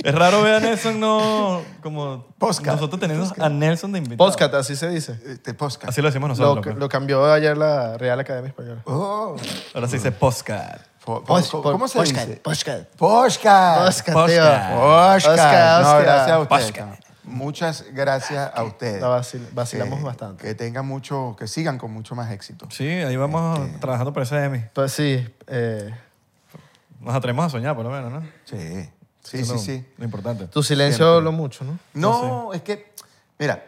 [0.03, 2.65] es raro ver a Nelson no como Podcast.
[2.75, 4.29] nosotros tenemos a Nelson de invitado.
[4.29, 5.17] Podcast, así se dice.
[5.25, 5.89] Este podcast.
[5.89, 6.65] Así lo decimos Lo, nosotros.
[6.65, 6.77] pues.
[6.77, 8.81] lo cambió ayer la Real Academia Española.
[8.85, 9.35] Oh.
[9.73, 10.85] Ahora se dice podcast.
[11.05, 12.39] Po- Pos- ¿Cómo, po- cómo se podcast, dice?
[12.41, 12.85] Podcast.
[12.95, 14.01] Podcast.
[14.05, 14.43] Podcast, tío.
[14.43, 15.25] Podcast.
[15.27, 15.31] Oscar.
[15.31, 16.03] Oscar, No, Oscar.
[16.03, 16.65] gracias a ustedes.
[16.71, 17.03] Podcast.
[17.23, 19.01] Muchas gracias a ustedes.
[19.01, 20.43] La vacil- vacilamos Que- bastante.
[20.43, 22.67] Que tengan mucho, que sigan con mucho más éxito.
[22.71, 23.79] Sí, ahí vamos Este.
[23.79, 24.57] trabajando por ese Emmy.
[24.57, 25.93] Entonces sí, eh,
[26.99, 28.21] Nos atrevemos a soñar, por lo menos, ¿no?
[28.45, 28.87] Sí,
[29.23, 29.85] sí, Eso sí, lo- sí.
[29.97, 30.47] Lo importante.
[30.47, 31.77] tu silencio habló mucho, ¿no?
[31.93, 32.93] No, es que,
[33.39, 33.63] mira,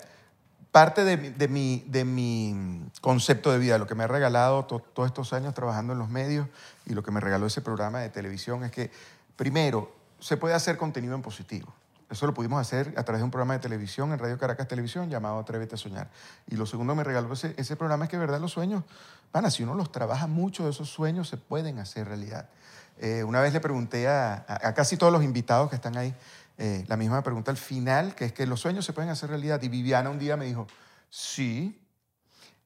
[0.71, 4.65] parte de, mi- de mi, de mi concepto de vida, lo que me ha regalado
[4.65, 6.47] to- todos estos años trabajando en los medios
[6.85, 8.91] y lo que me regaló ese programa de televisión es que,
[9.35, 11.73] primero, se puede hacer contenido en positivo.
[12.09, 15.09] Eso lo pudimos hacer a través de un programa de televisión en Radio Caracas Televisión
[15.09, 16.09] llamado Atrévete a Soñar.
[16.47, 18.83] Y lo segundo que me regaló ese, ese programa es que, de verdad, los sueños,
[19.31, 22.49] van si uno los trabaja mucho, esos sueños se pueden hacer realidad.
[22.97, 26.15] Eh, una vez le pregunté a, casi todos los invitados que están ahí
[26.57, 29.61] eh, la misma pregunta al final, que es que los sueños se pueden hacer realidad.
[29.61, 30.67] Y Viviana un día me dijo,
[31.09, 31.81] sí,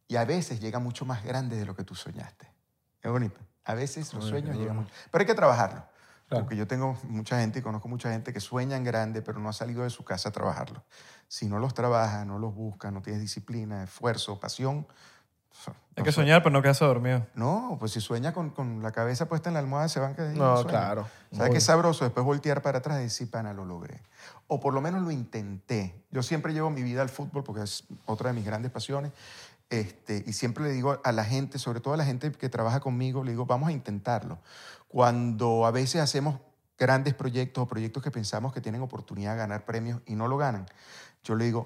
[0.08, 2.52] y a veces llega mucho más grande de lo que tú soñaste.
[3.02, 3.40] Es bonito.
[3.64, 4.92] A veces los sueños llegan mucho.
[5.12, 5.86] Pero hay que trabajarlo.
[6.30, 9.48] Porque yo tengo mucha gente y conozco mucha gente que sueña en grande, pero no
[9.48, 10.84] ha salido de su casa a trabajarlo.
[11.30, 14.86] Si no los trabaja, no los busca, no tienes disciplina, esfuerzo, pasión.
[15.96, 17.26] Hay que soñar, pero no quedarse dormido.
[17.34, 20.16] No, pues si sueña con, con la cabeza puesta en la almohada, se van a
[20.16, 20.70] quedar No, sueñan.
[20.70, 21.08] claro.
[21.32, 22.04] ¿Sabes qué es sabroso?
[22.06, 24.00] Después voltear para atrás y decir, pana, lo logré.
[24.46, 26.04] O por lo menos lo intenté.
[26.12, 29.12] Yo siempre llevo mi vida al fútbol porque es otra de mis grandes pasiones.
[29.72, 32.80] Este, y siempre le digo a la gente, sobre todo a la gente que trabaja
[32.80, 34.38] conmigo, le digo, vamos a intentarlo.
[34.88, 36.40] Cuando a veces hacemos
[36.78, 40.38] grandes proyectos o proyectos que pensamos que tienen oportunidad de ganar premios y no lo
[40.38, 40.68] ganan,
[41.24, 41.66] yo le digo,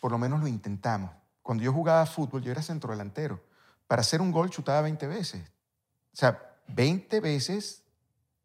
[0.00, 1.10] por lo menos lo intentamos.
[1.46, 3.40] Cuando yo jugaba fútbol, yo era centrodelantero.
[3.86, 5.42] Para hacer un gol chutaba 20 veces.
[6.12, 7.84] O sea, 20 veces,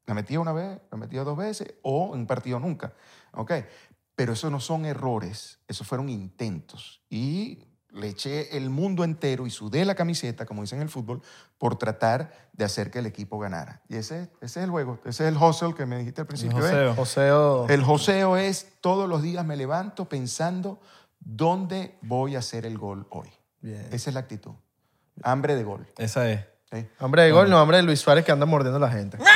[0.06, 2.94] la metía una vez, la metía dos veces, o en un partido nunca.
[3.34, 3.54] ¿Ok?
[4.14, 7.02] Pero eso no son errores, esos fueron intentos.
[7.10, 11.24] Y le eché el mundo entero y sudé la camiseta, como dicen en el fútbol,
[11.58, 13.82] por tratar de hacer que el equipo ganara.
[13.90, 16.60] Y ese, ese es el juego, ese es el hustle que me dijiste al principio.
[16.60, 16.62] ¿eh?
[16.62, 16.96] joseo.
[16.96, 17.68] Joseo.
[17.68, 20.80] El joseo es todos los días me levanto pensando
[21.22, 23.30] dónde voy a hacer el gol hoy.
[23.62, 23.88] Bien.
[23.92, 24.52] Esa es la actitud.
[25.24, 25.88] Hambre de gol.
[25.98, 26.42] Esa es.
[26.72, 26.86] ¿sí?
[27.00, 29.18] Hombre de gol, no hombre de Luis Suárez que anda mordiendo a la gente.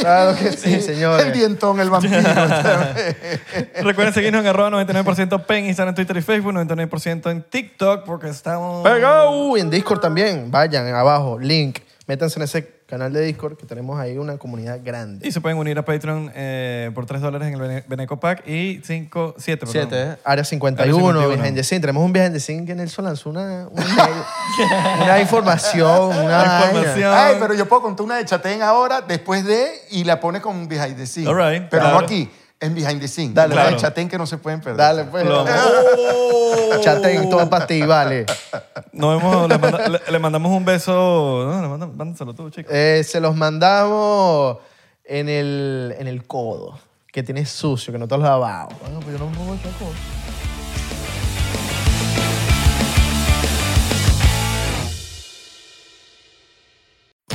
[0.00, 1.26] Claro que sí, señores.
[1.26, 2.14] El dientón, el vampiro.
[3.82, 8.28] Recuerden seguirnos en arroba 99% P en Instagram, Twitter y Facebook, 99% en TikTok, porque
[8.28, 8.84] estamos...
[8.84, 9.56] Pegao.
[9.56, 10.50] Y en Discord también.
[10.50, 11.80] Vayan abajo, link.
[12.08, 15.28] Métanse en ese canal de Discord que tenemos ahí una comunidad grande.
[15.28, 18.48] Y se pueden unir a Patreon eh, por 3 dólares en el Bene- Beneco Pack
[18.48, 19.72] y 5, 7, perdón.
[19.72, 20.16] Siete, ¿eh?
[20.24, 21.28] Área 51, Área 51.
[21.42, 21.80] behind the scene.
[21.82, 24.08] Tenemos un behind the scene que Nelson lanzó una, una,
[25.04, 26.64] una información, una vaina.
[26.72, 27.12] información.
[27.14, 30.66] Ay, pero yo puedo contar una de Chatén ahora, después de, y la pone con
[30.66, 31.28] behind the scene.
[31.28, 31.98] All right, pero claro.
[32.00, 32.30] no aquí,
[32.60, 33.32] en behind the scene.
[33.34, 33.76] Dale, claro.
[33.76, 34.76] Chatén que no se pueden perder.
[34.78, 35.24] Dale, pues.
[35.24, 35.44] Lo-
[36.82, 38.26] Chaten, todo para ti, vale.
[38.92, 40.92] Nos vemos, le, manda- le- le mandamos un beso.
[41.46, 42.72] No, le manda- mándaselo tú, chicos.
[42.74, 44.58] Eh, se los mandamos
[45.04, 46.78] en el, en el codo,
[47.12, 48.68] que tienes sucio, que no te has lavado.
[48.80, 49.90] Bueno, pues yo no me pongo el codo.